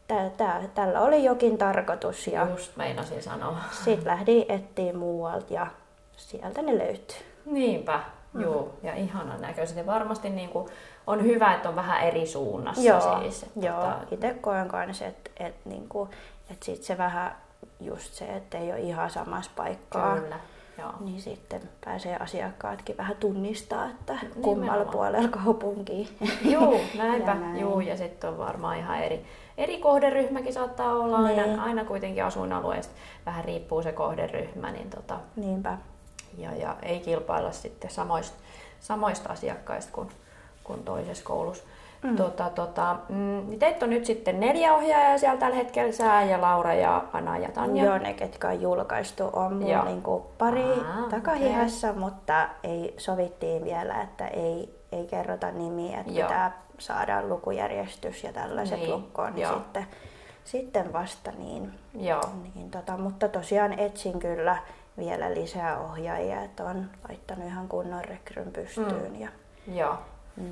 tää, 0.08 0.30
tää, 0.30 0.62
tällä 0.76 1.02
oli 1.02 1.24
jokin 1.24 1.58
tarkoitus. 1.58 2.28
Ja 2.28 2.48
Just 2.50 2.78
meinasin 2.78 3.24
sanoa. 3.24 3.58
Sitten 3.72 4.08
lähdin 4.08 4.46
etsiä 4.50 4.94
muualta 4.94 5.54
ja 5.54 5.68
sieltä 6.30 6.62
ne 6.62 6.78
löytyi. 6.78 7.18
Niinpä, 7.46 8.00
mm. 8.34 8.42
joo, 8.42 8.74
ja 8.84 8.96
ihanan 8.96 9.42
näköiset. 9.42 9.78
Ja 9.78 9.86
varmasti 9.86 10.30
niin 10.30 10.50
kuin, 10.50 10.70
on 11.08 11.24
hyvä, 11.24 11.54
että 11.54 11.70
on 11.70 11.76
vähän 11.76 12.02
eri 12.02 12.28
suunnassa 12.28 12.82
joo, 12.82 13.20
siis. 13.20 13.44
Että 13.44 13.60
joo, 13.60 13.82
tota... 13.82 13.98
itse 14.12 14.34
koen 14.42 14.68
kanssa, 14.68 15.06
että, 15.06 15.32
että, 15.40 15.70
niin 15.70 15.90
kuin, 15.90 16.10
että 16.50 16.66
sit 16.66 16.84
se 16.84 16.98
vähän 16.98 17.36
just 17.80 18.14
se, 18.14 18.26
että 18.26 18.58
ei 18.58 18.72
ole 18.72 18.80
ihan 18.80 19.10
samassa 19.10 19.52
paikkaa. 19.56 20.20
Kyllä. 20.20 20.40
Joo. 20.78 20.92
Niin 21.00 21.22
sitten 21.22 21.62
pääsee 21.86 22.18
asiakkaatkin 22.18 22.98
vähän 22.98 23.16
tunnistaa, 23.18 23.86
että 23.86 24.14
Nimenomaan. 24.14 24.42
kummalla 24.42 24.86
puolella 24.86 25.28
kaupunkiin. 25.28 26.08
Joo, 26.44 26.80
näinpä. 26.98 27.32
ja 27.32 27.40
näin. 27.40 27.60
Joo, 27.60 27.80
ja 27.80 27.98
sitten 27.98 28.30
on 28.30 28.38
varmaan 28.38 28.78
ihan 28.78 29.04
eri, 29.04 29.26
eri 29.58 29.78
kohderyhmäkin 29.78 30.54
saattaa 30.54 30.94
olla 30.94 31.28
niin. 31.28 31.40
aina, 31.40 31.64
aina 31.64 31.86
kuitenkin 31.86 32.24
asuinalueesta. 32.24 32.94
Vähän 33.26 33.46
riippuu 33.46 33.82
se 33.82 33.92
kohderyhmä. 33.92 34.72
Niin 34.72 34.90
tota, 34.90 35.20
Niinpä 35.36 35.78
ja, 36.38 36.56
ja 36.56 36.76
ei 36.84 37.00
kilpailla 37.00 37.52
sitten 37.52 37.92
samoista, 37.92 38.38
samoista 38.80 39.30
asiakkaista 39.30 39.92
kuin, 39.92 40.10
kuin 40.64 40.84
toisessa 40.84 41.24
koulussa. 41.24 41.64
Mm. 42.04 42.16
Tota, 42.16 42.50
tota, 42.50 42.96
mm, 43.10 43.16
niin 43.50 43.60
teitä 43.60 43.86
on 43.86 43.90
nyt 43.90 44.06
sitten 44.06 44.40
neljä 44.40 44.74
ohjaajaa 44.74 45.18
siellä 45.18 45.40
tällä 45.40 45.56
hetkellä, 45.56 45.92
sä 45.92 46.24
ja 46.24 46.42
Laura 46.42 46.74
ja 46.74 47.04
Anna 47.14 47.38
ja 47.38 47.52
Tanja. 47.52 47.86
Joo, 47.86 47.98
ne 47.98 48.14
ketkä 48.14 48.48
on 48.48 48.62
julkaistu 48.62 49.30
on 49.34 49.54
mulla 49.54 49.86
niin 49.86 50.02
kuin 50.02 50.24
pari 50.38 50.64
takahihassa, 51.10 51.90
okay. 51.90 52.00
mutta 52.00 52.50
ei 52.64 52.94
sovittiin 52.98 53.64
vielä, 53.64 54.02
että 54.02 54.28
ei, 54.28 54.80
ei 54.92 55.08
kerrota 55.08 55.52
nimiä, 55.52 56.00
että 56.00 56.12
Joo. 56.12 56.28
pitää 56.28 56.62
saada 56.78 57.24
lukujärjestys 57.28 58.24
ja 58.24 58.34
tällaiset 58.34 58.80
niin. 58.80 58.92
lukkoon, 58.92 59.36
niin 59.36 59.48
sitten, 59.48 59.88
sitten 60.44 60.94
vasta 60.94 61.32
niin. 61.38 61.74
Joo. 62.00 62.24
niin 62.56 62.72
tota, 62.72 62.98
mutta 62.98 63.28
tosiaan 63.28 63.80
etsin 63.80 64.20
kyllä 64.20 64.58
vielä 65.06 65.34
lisää 65.34 65.80
ohjaajia, 65.80 66.42
että 66.42 66.64
on 66.64 66.90
laittanut 67.10 67.46
ihan 67.46 67.68
kunnon 67.68 68.06
rekryn 68.06 68.52
pystyyn 68.52 69.12
mm. 69.12 69.22
ja 69.22 69.30
Joo. 69.68 69.98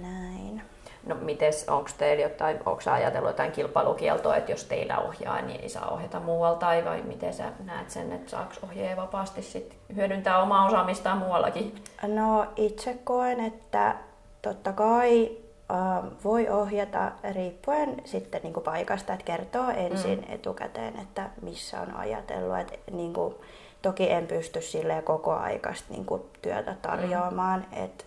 näin. 0.01 0.61
No 1.05 1.15
mites, 1.15 1.69
onko 1.69 1.89
teillä 1.97 2.23
jotain, 2.23 2.57
onko 2.57 2.81
ajatellut 2.91 3.29
jotain 3.29 3.51
kilpailukieltoa, 3.51 4.35
että 4.35 4.51
jos 4.51 4.63
teillä 4.63 4.97
ohjaa, 4.97 5.41
niin 5.41 5.61
ei 5.61 5.69
saa 5.69 5.89
ohjata 5.89 6.19
muualta, 6.19 6.59
tai 6.59 6.85
vai 6.85 7.01
miten 7.01 7.33
sä 7.33 7.43
näet 7.65 7.89
sen, 7.89 8.11
että 8.11 8.31
saako 8.31 8.53
ohjaaja 8.63 8.97
vapaasti 8.97 9.41
sit 9.41 9.77
hyödyntää 9.95 10.41
omaa 10.41 10.65
osaamistaan 10.65 11.17
muuallakin? 11.17 11.75
No 12.07 12.45
itse 12.55 12.97
koen, 13.03 13.39
että 13.39 13.95
totta 14.41 14.73
kai 14.73 15.37
äh, 15.71 16.11
voi 16.23 16.49
ohjata 16.49 17.11
riippuen 17.33 18.01
sitten 18.05 18.41
niin 18.43 18.53
paikasta, 18.53 19.13
että 19.13 19.25
kertoo 19.25 19.69
ensin 19.69 20.19
mm. 20.19 20.33
etukäteen, 20.33 20.99
että 20.99 21.29
missä 21.41 21.81
on 21.81 21.95
ajatellut, 21.95 22.57
että 22.57 22.91
niin 22.91 23.13
kuin, 23.13 23.35
Toki 23.81 24.11
en 24.11 24.27
pysty 24.27 24.61
sille 24.61 25.01
koko 25.01 25.33
aikaista 25.33 25.93
niin 25.93 26.05
kuin, 26.05 26.21
työtä 26.41 26.75
tarjoamaan, 26.81 27.65
mm. 27.71 27.83
että 27.83 28.03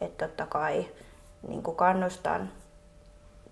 että 0.00 0.28
totta 0.28 0.46
kai 0.46 0.86
niin 1.48 1.62
kuin 1.62 1.76
kannustan 1.76 2.48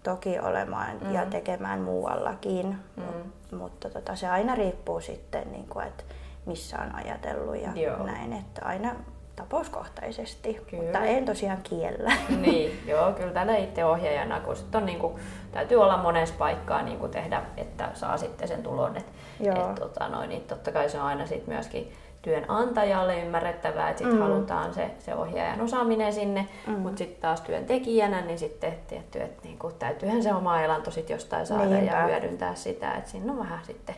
toki 0.02 0.38
olemaan 0.38 0.96
mm. 1.00 1.14
ja 1.14 1.26
tekemään 1.26 1.80
muuallakin, 1.80 2.66
mm. 2.96 3.02
mutta, 3.02 3.56
mutta 3.56 3.90
tota, 3.90 4.16
se 4.16 4.28
aina 4.28 4.54
riippuu 4.54 5.00
sitten, 5.00 5.52
niin 5.52 5.68
kuin, 5.68 5.86
että 5.86 6.04
missä 6.46 6.78
on 6.78 6.94
ajatellut 6.94 7.56
ja 7.56 7.70
Joo. 7.74 8.06
näin, 8.06 8.32
että 8.32 8.64
aina 8.64 8.94
tapauskohtaisesti, 9.36 10.54
kyllä. 10.70 10.82
mutta 10.82 10.98
en 10.98 11.24
tosiaan 11.24 11.62
kiellä. 11.62 12.12
Niin, 12.40 12.82
joo, 12.86 13.12
kyllä 13.12 13.32
tällä 13.32 13.56
itse 13.56 13.84
ohjaajana, 13.84 14.40
kun 14.40 14.56
sit 14.56 14.74
on, 14.74 14.86
niin 14.86 14.98
kuin, 14.98 15.14
täytyy 15.52 15.82
olla 15.82 15.96
monessa 15.96 16.34
paikkaa 16.38 16.82
niin 16.82 16.98
kuin 16.98 17.12
tehdä, 17.12 17.42
että 17.56 17.90
saa 17.94 18.16
sitten 18.16 18.48
sen 18.48 18.62
tulon. 18.62 18.96
Et, 19.40 19.56
et, 19.56 19.74
tota, 19.74 20.08
noin, 20.08 20.28
niin 20.28 20.42
totta 20.42 20.72
kai 20.72 20.88
se 20.90 20.98
on 20.98 21.06
aina 21.06 21.26
sit 21.26 21.46
myöskin 21.46 21.92
työnantajalle 22.22 23.20
ymmärrettävää, 23.20 23.90
että 23.90 23.98
sitten 23.98 24.18
mm. 24.18 24.22
halutaan 24.22 24.74
se, 24.74 24.90
se 24.98 25.14
ohjaajan 25.14 25.60
osaaminen 25.60 26.12
sinne, 26.12 26.48
mm. 26.66 26.72
mutta 26.72 26.98
sitten 26.98 27.20
taas 27.20 27.40
työntekijänä, 27.40 28.20
niin 28.20 28.38
sitten 28.38 28.72
tietty, 28.86 29.20
että 29.20 29.42
niinku, 29.42 29.70
täytyyhän 29.78 30.22
se 30.22 30.34
oma 30.34 30.62
elanto 30.62 30.90
sitten 30.90 31.14
jostain 31.14 31.46
saada 31.46 31.64
Niinpä. 31.64 31.96
ja 31.96 32.06
hyödyntää 32.06 32.54
sitä, 32.54 32.92
että 32.92 33.10
siinä 33.10 33.32
on 33.32 33.38
vähän 33.38 33.64
sitten 33.64 33.96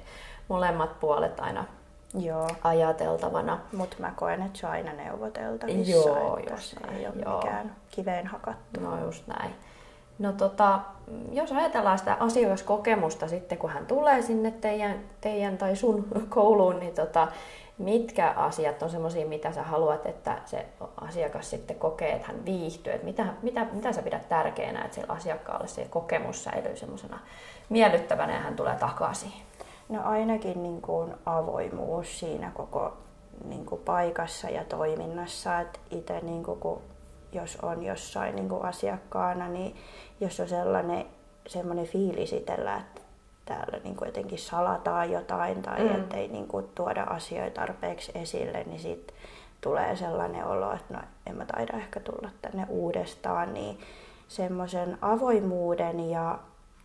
molemmat 0.48 1.00
puolet 1.00 1.40
aina 1.40 1.64
Joo. 2.14 2.48
ajateltavana. 2.64 3.58
Mutta 3.72 3.96
mä 3.98 4.12
koen, 4.16 4.42
että 4.42 4.58
se 4.58 4.66
on 4.66 4.72
aina 4.72 4.92
neuvoteltavissa, 4.92 5.92
Joo, 5.92 6.36
näin. 6.36 6.98
ei 6.98 7.06
ole 7.06 7.14
Joo. 7.24 7.36
mikään 7.36 7.76
kiveen 7.90 8.26
hakattu. 8.26 8.80
No 8.80 9.04
just 9.04 9.26
näin. 9.26 9.54
No 10.18 10.32
tota, 10.32 10.80
jos 11.32 11.52
ajatellaan 11.52 11.98
sitä 11.98 12.16
asiakaskokemusta 12.20 13.28
sitten, 13.28 13.58
kun 13.58 13.70
hän 13.70 13.86
tulee 13.86 14.22
sinne 14.22 14.50
teidän, 14.50 15.00
teidän 15.20 15.58
tai 15.58 15.76
sun 15.76 16.08
kouluun, 16.28 16.80
niin 16.80 16.94
tota, 16.94 17.28
mitkä 17.78 18.30
asiat 18.36 18.82
on 18.82 18.90
semmoisia, 18.90 19.26
mitä 19.26 19.52
sä 19.52 19.62
haluat, 19.62 20.06
että 20.06 20.38
se 20.46 20.66
asiakas 21.00 21.50
sitten 21.50 21.76
kokee, 21.76 22.12
että 22.12 22.26
hän 22.26 22.44
viihtyy, 22.44 22.92
että 22.92 23.04
mitä, 23.04 23.26
mitä, 23.42 23.66
mitä 23.72 23.92
sä 23.92 24.02
pidät 24.02 24.28
tärkeänä, 24.28 24.84
että 24.84 24.94
sillä 24.94 25.12
asiakkaalle 25.12 25.68
se 25.68 25.86
kokemus 25.90 26.44
säilyy 26.44 26.76
semmoisena 26.76 27.18
miellyttävänä 27.68 28.34
ja 28.34 28.40
hän 28.40 28.56
tulee 28.56 28.76
takaisin? 28.76 29.32
No 29.88 30.00
ainakin 30.04 30.62
niin 30.62 30.82
kuin 30.82 31.14
avoimuus 31.26 32.18
siinä 32.20 32.50
koko 32.54 32.96
niin 33.44 33.66
kuin 33.66 33.80
paikassa 33.84 34.50
ja 34.50 34.64
toiminnassa, 34.64 35.60
että 35.60 35.78
itse 35.90 36.20
niin 36.20 36.44
kuin, 36.44 36.60
kun 36.60 36.82
jos 37.32 37.58
on 37.62 37.82
jossain 37.82 38.36
niin 38.36 38.48
kuin 38.48 38.64
asiakkaana, 38.64 39.48
niin 39.48 39.76
jos 40.20 40.40
on 40.40 40.48
sellainen 40.48 41.06
semmoinen 41.46 41.86
fiilis 41.86 42.32
itsellä, 42.32 42.76
että 42.76 43.00
täällä 43.44 43.78
niin 43.84 43.96
kuin 43.96 44.06
jotenkin 44.06 44.38
salataan 44.38 45.10
jotain 45.10 45.62
tai 45.62 45.80
mm. 45.80 45.94
ettei 45.94 46.28
niin 46.28 46.48
kuin 46.48 46.68
tuoda 46.74 47.02
asioita 47.02 47.60
tarpeeksi 47.60 48.12
esille, 48.14 48.64
niin 48.64 48.80
sitten 48.80 49.16
tulee 49.60 49.96
sellainen 49.96 50.46
olo, 50.46 50.72
että 50.72 50.94
no 50.94 51.00
en 51.26 51.36
mä 51.36 51.44
taida 51.44 51.76
ehkä 51.76 52.00
tulla 52.00 52.30
tänne 52.42 52.66
uudestaan, 52.68 53.54
niin 53.54 53.78
semmoisen 54.28 54.98
avoimuuden 55.02 56.10
ja 56.10 56.38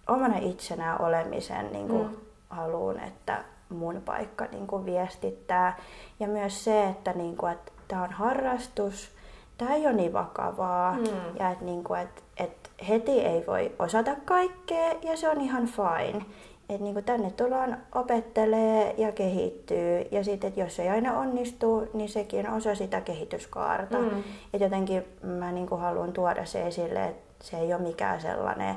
omana 0.08 0.38
itsenään 0.38 1.02
olemisen 1.02 1.74
niin 1.74 1.88
kuin 1.88 2.08
mm. 2.08 2.16
haluan, 2.50 3.00
että 3.00 3.44
mun 3.70 4.02
paikka 4.06 4.46
niin 4.52 4.68
kuin 4.68 4.86
viestittää. 4.86 5.78
Ja 6.20 6.28
myös 6.28 6.64
se, 6.64 6.88
että, 6.88 7.14
niin 7.14 7.38
kuin, 7.38 7.52
että 7.52 7.72
tämä 7.88 8.04
on 8.04 8.12
harrastus, 8.12 9.12
tämä 9.58 9.74
ei 9.74 9.86
ole 9.86 9.94
niin 9.94 10.14
vakavaa 10.14 10.94
mm. 10.94 11.38
ja 11.40 11.50
että, 11.50 11.66
niin 11.66 11.84
kuin, 11.84 12.00
että, 12.00 12.22
että 12.44 12.70
heti 12.90 13.20
ei 13.20 13.44
voi 13.48 13.72
osata 13.80 14.16
kaikkea 14.26 14.94
ja 15.02 15.18
se 15.18 15.30
on 15.30 15.42
ihan 15.42 15.66
fine. 15.66 16.26
Että 16.70 16.84
niin 16.84 17.04
tänne 17.04 17.32
tullaan 17.32 17.78
opettelee 17.96 18.96
ja 18.98 19.12
kehittyy. 19.12 20.08
Ja 20.12 20.24
sitten, 20.24 20.48
että 20.48 20.60
jos 20.60 20.80
ei 20.80 20.90
aina 20.90 21.20
onnistu, 21.20 21.88
niin 21.94 22.10
sekin 22.10 22.50
on 22.50 22.58
osa 22.58 22.76
sitä 22.76 23.02
kehityskaarta. 23.02 23.98
Mm. 23.98 24.24
Että 24.54 24.66
jotenkin 24.66 25.04
mä 25.24 25.52
niin 25.52 25.68
haluan 25.80 26.14
tuoda 26.14 26.46
se 26.46 26.68
esille, 26.68 27.06
että 27.06 27.46
se 27.46 27.58
ei 27.58 27.74
ole 27.74 27.82
mikään 27.82 28.22
sellainen 28.22 28.76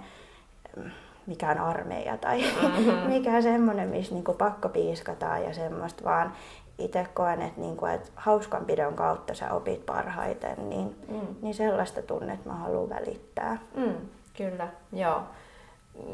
mikään 1.27 1.59
armeija 1.59 2.16
tai 2.16 2.44
mm-hmm. 2.62 3.11
mikään 3.14 3.42
semmoinen, 3.42 3.88
missä 3.88 4.14
niin 4.14 4.24
pakko 4.38 4.68
piiskataan 4.68 5.42
ja 5.42 5.55
semmoista, 5.55 6.05
vaan 6.05 6.33
itse 6.79 7.07
koen, 7.15 7.43
että, 7.43 7.61
niin 7.61 7.77
kuin, 7.77 7.93
että 7.93 8.11
hauskanpidon 8.17 8.95
kautta 8.95 9.35
sä 9.35 9.53
opit 9.53 9.87
parhaiten, 9.87 10.71
niin, 10.71 10.97
mm. 11.09 11.27
niin 11.43 11.55
sellaista 11.55 12.03
tunnetta 12.03 12.49
mä 12.49 12.55
haluan 12.55 12.89
välittää. 12.89 13.59
Mm, 13.77 13.95
kyllä, 14.37 14.69
joo 14.93 15.23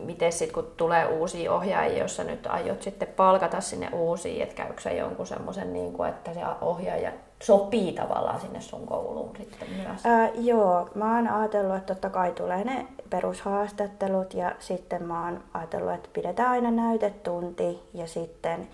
miten 0.05 0.33
sitten 0.33 0.55
kun 0.55 0.73
tulee 0.77 1.07
uusia 1.07 1.53
ohjaajia, 1.53 1.99
jos 1.99 2.17
sä 2.17 2.25
nyt 2.25 2.47
aiot 2.47 2.83
sitten 2.83 3.09
palkata 3.09 3.61
sinne 3.61 3.89
uusia, 3.93 4.43
että 4.43 4.55
käykö 4.55 4.81
sä 4.81 4.91
jonkun 4.91 5.27
semmoisen, 5.27 5.73
niin 5.73 5.93
kuin, 5.93 6.09
että 6.09 6.35
se 6.35 6.41
ohjaaja 6.61 7.13
sopii 7.43 7.93
tavallaan 7.93 8.41
sinne 8.41 8.61
sun 8.61 8.87
kouluun 8.87 9.37
sitten 9.37 9.69
myös? 9.71 10.07
Ää, 10.07 10.31
joo, 10.35 10.89
mä 10.95 11.17
oon 11.17 11.29
ajatellut, 11.29 11.77
että 11.77 11.95
totta 11.95 12.11
kai 12.11 12.33
tulee 12.33 12.65
ne 12.65 12.87
perushaastattelut 13.11 14.35
ja 14.35 14.55
sitten 14.59 15.03
mä 15.03 15.25
oon 15.25 15.41
ajatellut, 15.55 15.93
että 15.93 16.09
pidetään 16.13 16.51
aina 16.51 16.71
näytetunti 16.71 17.83
ja 17.95 18.07
sitten 18.07 18.69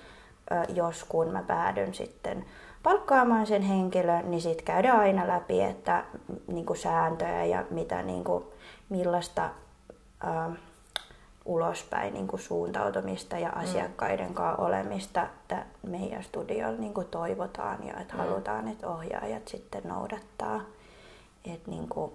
jos 0.68 1.04
kun 1.04 1.28
mä 1.28 1.42
päädyn 1.42 1.94
sitten 1.94 2.44
palkkaamaan 2.82 3.46
sen 3.46 3.62
henkilön, 3.62 4.30
niin 4.30 4.40
sitten 4.40 4.64
käydään 4.64 4.98
aina 4.98 5.28
läpi, 5.28 5.62
että 5.62 6.04
niin 6.46 6.66
kuin 6.66 6.76
sääntöjä 6.76 7.44
ja 7.44 7.64
mitä, 7.70 8.02
niin 8.02 8.24
kuin, 8.24 8.44
millaista 8.88 9.50
ää, 10.20 10.50
ulospäin 11.44 12.14
niin 12.14 12.28
kuin 12.28 12.40
suuntautumista 12.40 13.38
ja 13.38 13.48
mm. 13.48 13.60
asiakkaiden 13.60 14.34
kanssa 14.34 14.62
olemista 14.62 15.22
että 15.22 15.66
meidän 15.86 16.24
studiolla 16.24 16.78
niin 16.78 16.94
kuin 16.94 17.06
toivotaan 17.06 17.86
ja 17.86 18.00
että 18.00 18.14
mm. 18.14 18.20
halutaan, 18.20 18.68
että 18.68 18.88
ohjaajat 18.88 19.48
sitten 19.48 19.82
noudattaa. 19.84 20.60
Et 21.54 21.66
niin 21.66 21.88
kuin, 21.88 22.12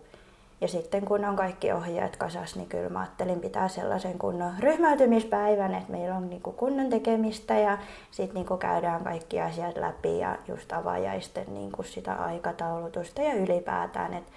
ja 0.61 0.67
sitten 0.67 1.05
kun 1.05 1.25
on 1.25 1.35
kaikki 1.35 1.71
ohjaajat 1.71 2.15
kasas, 2.15 2.55
niin 2.55 2.69
kyllä 2.69 2.89
mä 2.89 2.99
ajattelin 2.99 3.39
pitää 3.39 3.67
sellaisen 3.67 4.19
kunnon 4.19 4.53
ryhmäytymispäivän, 4.59 5.75
että 5.75 5.91
meillä 5.91 6.15
on 6.15 6.29
niin 6.29 6.41
kunnon 6.41 6.89
tekemistä 6.89 7.57
ja 7.57 7.77
sitten 8.11 8.45
niin 8.45 8.59
käydään 8.59 9.03
kaikki 9.03 9.41
asiat 9.41 9.77
läpi 9.77 10.19
ja 10.19 10.37
just 10.47 10.73
avaajaisten 10.73 11.53
niin 11.53 11.71
sitä 11.83 12.13
aikataulutusta 12.13 13.21
ja 13.21 13.33
ylipäätään, 13.33 14.13
että 14.13 14.31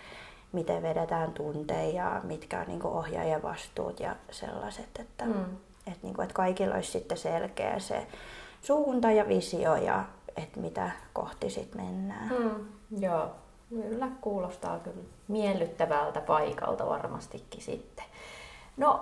miten 0.52 0.82
vedetään 0.82 1.32
tunteja 1.32 2.04
ja 2.04 2.20
mitkä 2.22 2.60
on 2.60 2.66
niin 2.66 2.86
ohjaajan 2.86 3.42
vastuut 3.42 4.00
ja 4.00 4.16
sellaiset, 4.30 4.88
että, 4.98 5.24
mm. 5.24 5.44
että, 5.86 5.98
niin 6.02 6.14
kuin, 6.14 6.24
että 6.24 6.34
kaikilla 6.34 6.74
olisi 6.74 6.90
sitten 6.90 7.18
selkeä 7.18 7.78
se 7.78 8.06
suunta 8.62 9.10
ja 9.10 9.28
visio 9.28 9.76
ja 9.76 10.04
että 10.36 10.60
mitä 10.60 10.90
kohti 11.12 11.50
sitten 11.50 11.84
mennään. 11.84 12.28
Mm. 12.28 12.66
Joo, 13.02 13.30
kyllä 13.82 14.08
kuulostaa 14.20 14.78
kyllä 14.78 15.02
miellyttävältä 15.28 16.20
paikalta 16.20 16.86
varmastikin 16.86 17.62
sitten. 17.62 18.04
No 18.76 19.00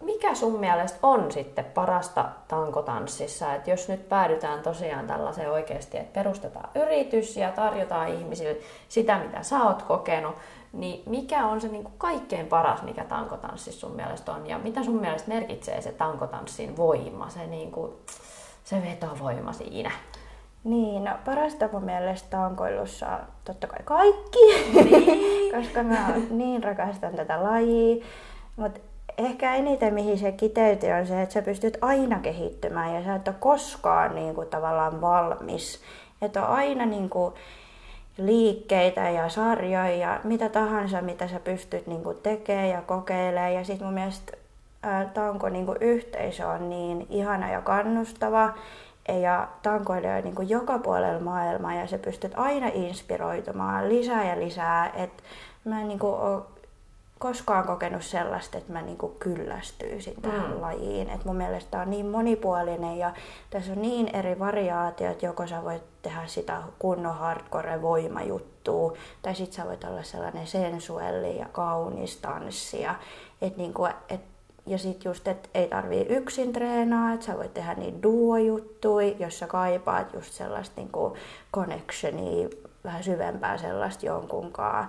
mikä 0.00 0.34
sun 0.34 0.60
mielestä 0.60 0.98
on 1.02 1.32
sitten 1.32 1.64
parasta 1.64 2.24
tankotanssissa? 2.48 3.54
Että 3.54 3.70
jos 3.70 3.88
nyt 3.88 4.08
päädytään 4.08 4.62
tosiaan 4.62 5.06
tällaiseen 5.06 5.52
oikeasti, 5.52 5.98
että 5.98 6.12
perustetaan 6.12 6.68
yritys 6.74 7.36
ja 7.36 7.52
tarjotaan 7.52 8.08
ihmisille 8.08 8.56
sitä, 8.88 9.18
mitä 9.18 9.42
sä 9.42 9.62
oot 9.62 9.82
kokenut, 9.82 10.34
niin 10.72 11.02
mikä 11.06 11.46
on 11.46 11.60
se 11.60 11.68
niin 11.68 11.82
kuin 11.82 11.94
kaikkein 11.98 12.46
paras, 12.46 12.82
mikä 12.82 13.04
tankotanssissa 13.04 13.80
sun 13.80 13.96
mielestä 13.96 14.32
on? 14.32 14.46
Ja 14.46 14.58
mitä 14.58 14.82
sun 14.82 15.00
mielestä 15.00 15.28
merkitsee 15.28 15.80
se 15.80 15.92
tankotanssin 15.92 16.76
voima, 16.76 17.30
se, 17.30 17.46
niin 17.46 17.70
kuin, 17.72 17.92
se 18.64 18.82
vetovoima 18.82 19.52
siinä? 19.52 19.90
Niin, 20.66 21.04
no 21.04 21.10
parasta 21.24 21.68
mun 21.72 21.84
mielestä 21.84 22.28
tankoilussa 22.30 23.18
totta 23.44 23.66
kai 23.66 23.80
kaikki, 23.84 24.38
niin. 24.74 25.54
koska 25.54 25.82
mä 25.82 26.14
niin 26.30 26.64
rakastan 26.64 27.14
tätä 27.14 27.42
lajia. 27.42 28.04
Mutta 28.56 28.80
ehkä 29.18 29.54
eniten 29.54 29.94
mihin 29.94 30.18
se 30.18 30.32
kiteytyy 30.32 30.90
on 30.90 31.06
se, 31.06 31.22
että 31.22 31.32
sä 31.32 31.42
pystyt 31.42 31.78
aina 31.80 32.18
kehittymään 32.18 32.94
ja 32.94 33.04
sä 33.04 33.14
et 33.14 33.28
ole 33.28 33.36
koskaan 33.40 34.14
niin 34.14 34.34
kuin, 34.34 34.48
tavallaan 34.48 35.00
valmis. 35.00 35.80
Että 36.22 36.46
on 36.46 36.48
aina 36.48 36.86
niin 36.86 37.10
kuin, 37.10 37.34
liikkeitä 38.18 39.10
ja 39.10 39.28
sarjoja 39.28 39.96
ja 39.96 40.20
mitä 40.24 40.48
tahansa, 40.48 41.02
mitä 41.02 41.28
sä 41.28 41.40
pystyt 41.40 41.86
niin 41.86 42.02
kuin, 42.02 42.16
tekemään 42.22 42.68
ja 42.68 42.82
kokeilemaan. 42.82 43.54
Ja 43.54 43.64
sitten 43.64 43.86
mun 43.86 43.94
mielestä 43.94 44.32
ää, 44.82 45.04
tanko 45.14 45.48
niin 45.48 45.66
kuin, 45.66 45.78
yhteisö 45.80 46.48
on 46.48 46.70
niin 46.70 47.06
ihana 47.10 47.50
ja 47.50 47.60
kannustava 47.60 48.54
ja 49.08 49.48
tankoilijoita 49.62 50.24
niin 50.24 50.34
kuin 50.34 50.48
joka 50.48 50.78
puolella 50.78 51.20
maailmaa 51.20 51.74
ja 51.74 51.86
sä 51.86 51.98
pystyt 51.98 52.32
aina 52.36 52.70
inspiroitumaan 52.74 53.88
lisää 53.88 54.28
ja 54.28 54.40
lisää. 54.40 54.90
Et 54.90 55.22
mä 55.64 55.80
en 55.80 55.88
niin 55.88 55.98
kuin, 55.98 56.14
ole 56.14 56.42
koskaan 57.18 57.66
kokenut 57.66 58.02
sellaista, 58.02 58.58
että 58.58 58.72
mä 58.72 58.82
niinku 58.82 59.08
kyllästyisin 59.08 60.22
tähän 60.22 60.50
mm. 60.50 60.60
lajiin. 60.60 61.10
Et 61.10 61.24
mun 61.24 61.36
mielestä 61.36 61.70
tämä 61.70 61.82
on 61.82 61.90
niin 61.90 62.06
monipuolinen 62.06 62.98
ja 62.98 63.12
tässä 63.50 63.72
on 63.72 63.82
niin 63.82 64.16
eri 64.16 64.38
variaatiot. 64.38 65.22
Joko 65.22 65.46
sä 65.46 65.64
voit 65.64 65.82
tehdä 66.02 66.26
sitä 66.26 66.62
kunnon 66.78 67.14
hardcore 67.14 67.82
voimajuttua, 67.82 68.92
tai 69.22 69.34
sit 69.34 69.52
sä 69.52 69.64
voit 69.64 69.84
olla 69.84 70.02
sellainen 70.02 70.46
sensuelli 70.46 71.38
ja 71.38 71.46
kaunis 71.52 72.16
tanssia. 72.16 72.94
Et 73.42 73.56
niinku, 73.56 73.86
et, 73.86 74.20
ja 74.66 74.78
sit 74.78 75.04
just, 75.04 75.28
että 75.28 75.48
ei 75.54 75.68
tarvii 75.68 76.06
yksin 76.08 76.52
treenaa, 76.52 77.12
että 77.12 77.26
sä 77.26 77.36
voit 77.36 77.54
tehdä 77.54 77.74
niitä 77.74 78.02
duo-juttuja, 78.02 79.14
jos 79.18 79.38
sä 79.38 79.46
kaipaat 79.46 80.14
just 80.14 80.32
sellaista 80.32 80.80
niinku 80.80 81.16
connectionia 81.54 82.48
vähän 82.84 83.04
syvempää 83.04 83.58
sellaista 83.58 84.06
jonkunkaan, 84.06 84.88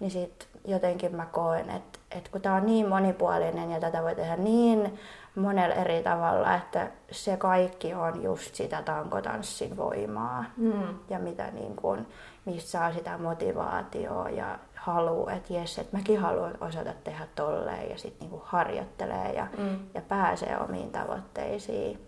niin 0.00 0.10
sitten 0.10 0.48
jotenkin 0.64 1.16
mä 1.16 1.26
koen, 1.26 1.70
että, 1.70 1.98
että 2.10 2.30
kun 2.30 2.40
tämä 2.40 2.54
on 2.54 2.66
niin 2.66 2.88
monipuolinen 2.88 3.70
ja 3.70 3.80
tätä 3.80 4.02
voi 4.02 4.14
tehdä 4.14 4.36
niin 4.36 4.98
monella 5.36 5.74
eri 5.74 6.02
tavalla, 6.02 6.54
että 6.54 6.90
se 7.10 7.36
kaikki 7.36 7.94
on 7.94 8.22
just 8.22 8.54
sitä 8.54 8.82
tankotanssin 8.82 9.76
voimaa 9.76 10.44
mm. 10.56 10.98
ja 11.10 11.18
mitä 11.18 11.50
niin 11.50 11.76
kun, 11.76 12.06
mistä 12.44 12.70
saa 12.70 12.92
sitä 12.92 13.18
motivaatioa 13.18 14.30
ja 14.30 14.58
halu, 14.84 15.28
että 15.28 15.52
jes, 15.52 15.78
että 15.78 15.96
mäkin 15.96 16.20
haluan 16.20 16.54
osata 16.60 16.92
tehdä 17.04 17.26
tolleen 17.34 17.90
ja 17.90 17.98
sitten 17.98 18.28
niin 18.28 18.40
harjoittelee 18.44 19.32
ja, 19.32 19.46
mm. 19.58 19.78
ja 19.94 20.00
pääsee 20.00 20.58
omiin 20.58 20.90
tavoitteisiin. 20.90 21.98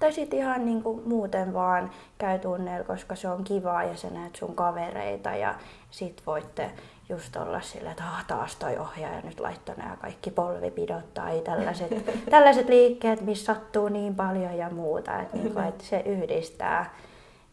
Tai 0.00 0.12
sitten 0.12 0.38
ihan 0.38 0.64
niin 0.64 0.82
kuin 0.82 1.08
muuten 1.08 1.54
vaan 1.54 1.90
käy 2.18 2.38
tunneilla, 2.38 2.86
koska 2.86 3.16
se 3.16 3.28
on 3.28 3.44
kivaa 3.44 3.84
ja 3.84 3.96
sä 3.96 4.10
näet 4.10 4.36
sun 4.36 4.54
kavereita 4.54 5.30
ja 5.30 5.54
sit 5.90 6.22
voitte 6.26 6.70
just 7.08 7.36
olla 7.36 7.60
silleen, 7.60 7.90
että 7.90 8.04
ah, 8.04 8.26
taas 8.26 8.56
toi 8.56 8.78
ohjaaja 8.78 9.20
nyt 9.20 9.40
laittoi 9.40 9.76
nämä 9.76 9.96
kaikki 9.96 10.30
polvipidot 10.30 11.14
tai 11.14 11.40
tällaiset, 11.40 12.12
tällaiset 12.30 12.68
liikkeet, 12.68 13.20
missä 13.20 13.44
sattuu 13.44 13.88
niin 13.88 14.14
paljon 14.14 14.56
ja 14.56 14.70
muuta, 14.70 15.20
että, 15.20 15.36
niin 15.36 15.52
kuin, 15.52 15.64
että 15.64 15.84
se 15.84 16.02
yhdistää. 16.06 16.94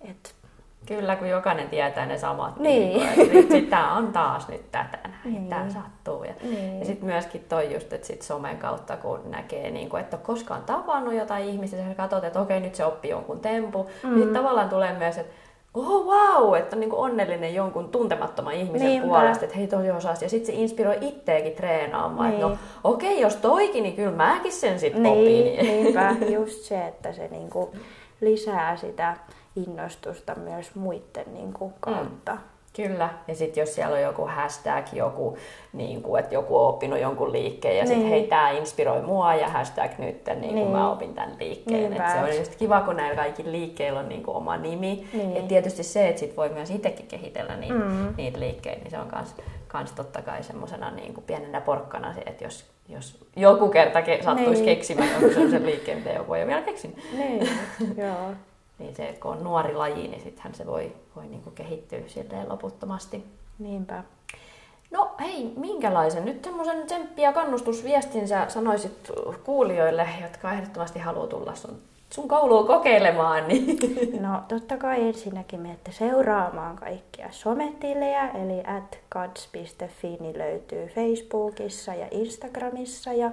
Että 0.02 0.30
Kyllä, 0.88 1.16
kun 1.16 1.30
jokainen 1.30 1.70
tietää 1.70 2.06
ne 2.06 2.18
samat. 2.18 2.60
Niin. 2.60 3.08
niin 3.50 3.68
tämä 3.68 3.94
on 3.94 4.14
taas 4.14 4.48
nyt 4.48 4.72
tätä, 4.72 5.10
niin. 5.26 5.50
tämä 5.50 5.70
sattuu. 5.70 6.24
Ja, 6.24 6.34
niin. 6.44 6.80
ja 6.80 6.86
sitten 6.86 7.06
myöskin 7.06 7.46
toi 7.50 7.74
just, 7.74 7.94
että 7.94 8.08
sit 8.08 8.22
somen 8.22 8.58
kautta 8.58 8.98
kun 8.98 9.20
näkee, 9.26 9.72
niin 9.72 9.90
kuin, 9.90 10.02
että 10.02 10.18
koskaan 10.18 10.64
tavannut 10.64 11.14
jotain 11.14 11.46
ihmistä, 11.46 11.78
ja 11.78 11.96
katsot, 11.96 12.24
että 12.24 12.40
okei, 12.40 12.60
nyt 12.60 12.76
se 12.76 12.86
oppii 12.86 13.12
jonkun 13.12 13.40
tempu, 13.40 13.90
mm. 14.04 14.16
niin 14.16 14.34
tavallaan 14.34 14.70
tulee 14.70 14.94
myös, 14.98 15.18
että 15.18 15.34
oh 15.74 16.06
wow, 16.06 16.56
että 16.56 16.76
on 16.76 16.80
niin 16.80 16.94
onnellinen 16.94 17.56
jonkun 17.56 17.90
tuntemattoman 17.90 18.54
ihmisen 18.54 18.88
Niinpä. 18.88 19.08
puolesta, 19.08 19.46
että 19.46 19.58
hei 19.58 19.68
toi 19.68 19.92
osaisi. 19.92 20.26
Ja 20.26 20.30
sitten 20.30 20.56
se 20.56 20.62
inspiroi 20.62 20.98
itteekin 21.02 21.54
treenaamaan, 21.54 22.30
niin. 22.30 22.36
että 22.36 22.48
no 22.48 22.50
niin. 22.50 22.60
okei, 22.84 23.10
okay, 23.10 23.22
jos 23.22 23.36
toikin, 23.36 23.84
niin 23.84 23.96
kyllä 23.96 24.12
mäkin 24.12 24.52
sen 24.52 24.80
sitten 24.80 25.04
niin, 25.04 25.58
opin. 25.58 25.68
Niinpä, 25.68 26.16
just 26.40 26.62
se, 26.62 26.88
että 26.88 27.14
se 27.14 27.28
niinku 27.28 27.74
lisää 28.22 28.78
sitä 28.78 29.16
innostusta 29.58 30.36
myös 30.36 30.76
muiden 30.76 31.34
niin 31.34 31.54
kuin, 31.54 31.74
kautta. 31.80 32.34
Mm. 32.34 32.40
Kyllä, 32.78 33.10
ja 33.28 33.36
sitten 33.36 33.62
jos 33.62 33.76
siellä 33.76 33.96
on 33.96 34.02
joku 34.02 34.26
hashtag, 34.26 34.86
joku, 34.94 35.38
niin 35.74 36.02
kuin, 36.02 36.20
että 36.20 36.36
joku 36.36 36.58
on 36.58 36.68
oppinut 36.68 37.00
jonkun 37.00 37.32
liikkeen 37.32 37.78
ja 37.78 37.84
niin. 37.84 37.94
sitten 37.94 38.10
hei, 38.10 38.28
tämä 38.28 38.50
inspiroi 38.50 39.02
mua 39.02 39.36
ja 39.36 39.50
hashtag 39.50 39.92
nyt, 39.98 40.26
niin, 40.26 40.42
niin. 40.42 40.54
kuin 40.54 40.72
mä 40.72 40.92
opin 40.92 41.14
tämän 41.14 41.36
liikkeen. 41.40 41.94
Et 41.94 42.12
se 42.12 42.20
on 42.20 42.38
just 42.38 42.56
kiva, 42.56 42.82
kun 42.82 42.96
näillä 42.96 43.16
kaikilla 43.16 43.52
liikkeillä 43.52 44.00
on 44.00 44.10
niin 44.10 44.24
kuin 44.24 44.38
oma 44.38 44.58
nimi. 44.58 45.08
Niin. 45.14 45.36
Ja 45.36 45.42
tietysti 45.42 45.84
se, 45.84 46.08
että 46.08 46.20
sit 46.20 46.38
voi 46.38 46.50
myös 46.50 46.72
itsekin 46.72 47.08
kehitellä 47.08 47.56
niitä, 47.56 47.74
mm. 47.74 48.14
niitä 48.18 48.40
liikkeitä, 48.40 48.82
niin 48.82 48.92
se 48.92 49.00
on 49.00 49.08
kans, 49.08 49.36
kans 49.68 49.92
totta 49.92 50.22
kai 50.22 50.44
semmoisena 50.44 50.92
niin 50.92 51.14
kuin 51.14 51.24
pienenä 51.24 51.62
porkkana, 51.62 52.14
että 52.26 52.44
jos, 52.44 52.66
jos 52.90 53.26
joku 53.36 53.70
kerta 53.70 54.00
ke- 54.00 54.24
sattuisi 54.24 54.62
niin. 54.62 54.76
keksimään 54.76 55.12
jonkun 55.12 55.34
sellaisen 55.34 55.66
liikkeen, 55.66 55.98
mitä 55.98 56.10
joku 56.10 56.34
ei 56.34 56.42
ole 56.42 56.48
vielä 56.48 56.62
keksinyt. 56.62 56.98
Niin, 57.18 57.50
joo 58.06 58.32
niin 58.80 58.96
se, 58.96 59.18
kun 59.22 59.32
on 59.32 59.44
nuori 59.44 59.74
laji, 59.74 60.08
niin 60.08 60.24
sittenhän 60.24 60.56
se 60.56 60.66
voi, 60.66 60.92
voi 61.16 61.28
niin 61.28 61.42
kuin 61.42 61.56
kehittyä 61.56 62.00
silleen 62.08 62.50
loputtomasti. 62.50 63.24
Niinpä. 63.60 64.04
No 64.92 65.12
hei, 65.20 65.54
minkälaisen 65.58 66.26
nyt 66.26 66.44
semmoisen 66.44 66.84
tsemppi- 66.88 67.22
ja 67.22 67.34
kannustusviestin 67.34 68.28
sä 68.28 68.46
sanoisit 68.48 69.12
kuulijoille, 69.44 70.08
jotka 70.22 70.54
ehdottomasti 70.54 71.00
haluaa 71.00 71.28
tulla 71.28 71.56
sun, 71.56 71.78
sun 72.10 72.28
kouluun 72.28 72.68
kokeilemaan? 72.68 73.48
Niin... 73.48 73.78
No 74.28 74.42
totta 74.48 74.78
kai 74.78 75.08
ensinnäkin 75.08 75.60
menette 75.60 75.92
seuraamaan 75.92 76.76
kaikkia 76.76 77.28
sometilejä, 77.32 78.30
eli 78.30 78.64
at 78.78 79.00
niin 80.20 80.38
löytyy 80.38 80.88
Facebookissa 80.88 81.94
ja 81.94 82.08
Instagramissa 82.12 83.14
ja 83.14 83.32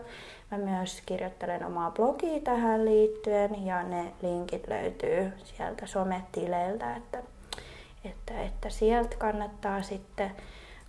Mä 0.55 0.59
myös 0.59 1.03
kirjoittelen 1.07 1.67
omaa 1.67 1.91
blogia 1.91 2.41
tähän 2.41 2.85
liittyen 2.85 3.67
ja 3.67 3.83
ne 3.83 4.13
linkit 4.23 4.69
löytyy 4.69 5.33
sieltä 5.45 5.87
sometileiltä, 5.87 6.97
että, 6.97 7.19
että, 8.05 8.41
että 8.43 8.71
sieltä 8.71 9.17
kannattaa 9.17 9.83
sitten 9.83 10.31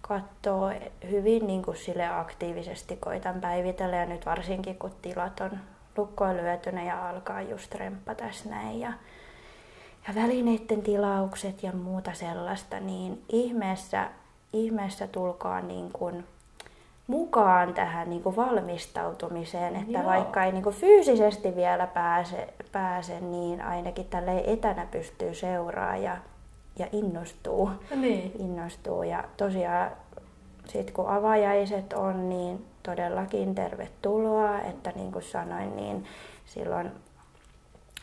katsoa 0.01 0.71
hyvin 1.09 1.47
niin 1.47 1.63
kuin 1.63 1.77
sille 1.77 2.07
aktiivisesti 2.07 2.95
koitan 2.95 3.41
päivitellä. 3.41 3.95
Ja 3.95 4.05
nyt 4.05 4.25
varsinkin 4.25 4.75
kun 4.75 4.91
tilat 5.01 5.39
on 5.39 5.59
lukkoon 5.97 6.37
lyötynä 6.37 6.83
ja 6.83 7.09
alkaa 7.09 7.41
just 7.41 7.75
remppa 7.75 8.15
tässä 8.15 8.49
näin 8.49 8.79
ja, 8.79 8.93
ja 10.07 10.15
välineiden 10.15 10.81
tilaukset 10.81 11.63
ja 11.63 11.71
muuta 11.71 12.13
sellaista, 12.13 12.79
niin 12.79 13.23
ihmeessä, 13.29 14.09
ihmeessä 14.53 15.07
tulkaa 15.07 15.61
niin 15.61 15.91
kuin 15.91 16.23
mukaan 17.07 17.73
tähän 17.73 18.09
niin 18.09 18.23
kuin 18.23 18.35
valmistautumiseen, 18.35 19.75
että 19.75 19.91
Joo. 19.99 20.05
vaikka 20.05 20.43
ei 20.43 20.51
niin 20.51 20.63
kuin 20.63 20.75
fyysisesti 20.75 21.55
vielä 21.55 21.87
pääse, 21.87 22.53
pääse, 22.71 23.19
niin 23.19 23.61
ainakin 23.61 24.05
tälle 24.05 24.43
etänä 24.47 24.87
pystyy 24.91 25.33
seuraamaan 25.33 26.03
ja, 26.03 26.17
ja 26.79 26.87
innostuu. 26.91 27.71
Niin. 27.95 28.31
innostuu. 28.39 29.03
Ja 29.03 29.23
tosiaan 29.37 29.91
sit 30.67 30.91
kun 30.91 31.09
avajaiset 31.09 31.93
on, 31.93 32.29
niin 32.29 32.65
todellakin 32.83 33.55
tervetuloa, 33.55 34.59
että 34.59 34.91
niin 34.95 35.11
kuin 35.11 35.23
sanoin, 35.23 35.75
niin 35.75 36.05
silloin, 36.45 36.91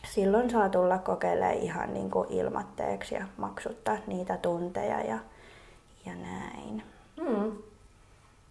silloin 0.03 0.49
saa 0.49 0.69
tulla 0.69 0.97
kokeilemaan 0.97 1.55
ihan 1.55 1.93
niin 1.93 2.11
kuin 2.11 2.31
ilmatteeksi 2.31 3.15
ja 3.15 3.25
maksuttaa 3.37 3.97
niitä 4.07 4.37
tunteja 4.37 5.01
ja, 5.01 5.19
ja 6.05 6.15
näin. 6.15 6.92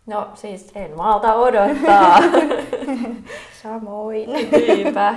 No 0.07 0.29
siis 0.35 0.73
en 0.75 0.97
malta 0.97 1.35
odottaa. 1.35 2.19
Samoin. 3.63 4.31
Niinpä. 4.33 5.15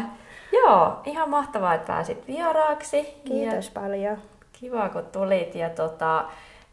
Joo, 0.51 0.99
ihan 1.05 1.29
mahtavaa, 1.29 1.73
että 1.73 1.87
pääsit 1.87 2.27
vieraaksi. 2.27 3.21
Kiitos 3.23 3.65
ja 3.65 3.81
paljon. 3.81 4.17
Kiva, 4.53 4.89
kun 4.89 5.05
tulit. 5.11 5.55
Ja 5.55 5.69
tota, 5.69 6.25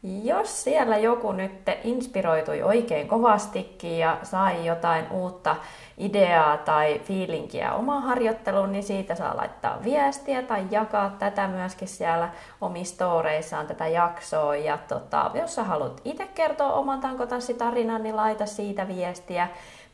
jos 0.02 0.64
siellä 0.64 0.96
joku 0.96 1.32
nyt 1.32 1.52
inspiroitui 1.84 2.62
oikein 2.62 3.08
kovastikin 3.08 3.98
ja 3.98 4.18
sai 4.22 4.66
jotain 4.66 5.10
uutta 5.10 5.56
ideaa 5.98 6.56
tai 6.56 7.00
fiilinkiä 7.04 7.74
omaan 7.74 8.02
harjoitteluun, 8.02 8.72
niin 8.72 8.84
siitä 8.84 9.14
saa 9.14 9.36
laittaa 9.36 9.78
viestiä 9.84 10.42
tai 10.42 10.66
jakaa 10.70 11.16
tätä 11.18 11.48
myöskin 11.48 11.88
siellä 11.88 12.30
omissa 12.60 12.94
storeissaan 12.94 13.66
tätä 13.66 13.86
jaksoa. 13.86 14.56
Ja 14.56 14.78
tota, 14.88 15.30
jos 15.34 15.54
sä 15.54 15.64
haluat 15.64 16.00
itse 16.04 16.26
kertoa 16.26 16.72
oman 16.72 17.00
tankotanssitarinan, 17.00 18.02
niin 18.02 18.16
laita 18.16 18.46
siitä 18.46 18.88
viestiä 18.88 19.48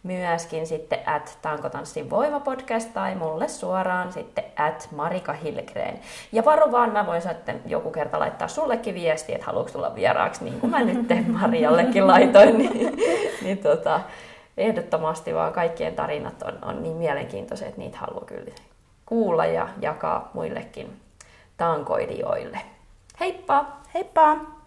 myöskin 0.09 0.67
sitten 0.67 0.99
at 1.07 1.39
Tankotanssin 1.43 2.11
voimapodcast 2.11 2.95
tai 2.95 3.15
mulle 3.15 3.49
suoraan 3.49 4.13
sitten 4.13 4.45
at 4.57 4.89
Marika 4.97 5.33
Hillgren. 5.33 6.01
Ja 6.33 6.45
varo 6.45 6.73
vaan, 6.73 6.93
mä 6.93 7.07
voin 7.07 7.23
sitten 7.23 7.61
joku 7.67 7.91
kerta 7.91 8.19
laittaa 8.19 8.49
sullekin 8.49 8.95
viestiä, 8.95 9.35
että 9.35 9.47
haluatko 9.47 9.73
tulla 9.73 9.95
vieraaksi, 9.95 10.45
niin 10.45 10.61
kuin 10.61 10.71
mä 10.71 10.85
nyt 10.85 11.09
Mariallekin 11.41 12.07
laitoin, 12.07 12.59
niin, 12.59 12.97
niin 13.43 13.59
tota, 13.59 14.01
ehdottomasti 14.57 15.35
vaan 15.35 15.53
kaikkien 15.53 15.95
tarinat 15.95 16.43
on, 16.43 16.59
on 16.63 16.83
niin 16.83 16.97
mielenkiintoisia, 16.97 17.69
että 17.69 17.81
niitä 17.81 17.99
haluaa 17.99 18.25
kyllä 18.25 18.55
kuulla 19.07 19.47
ja 19.47 19.69
jakaa 19.81 20.31
muillekin 20.35 21.01
tankoidijoille. 21.57 22.61
Heippa! 23.21 23.65
Heippa! 23.95 24.58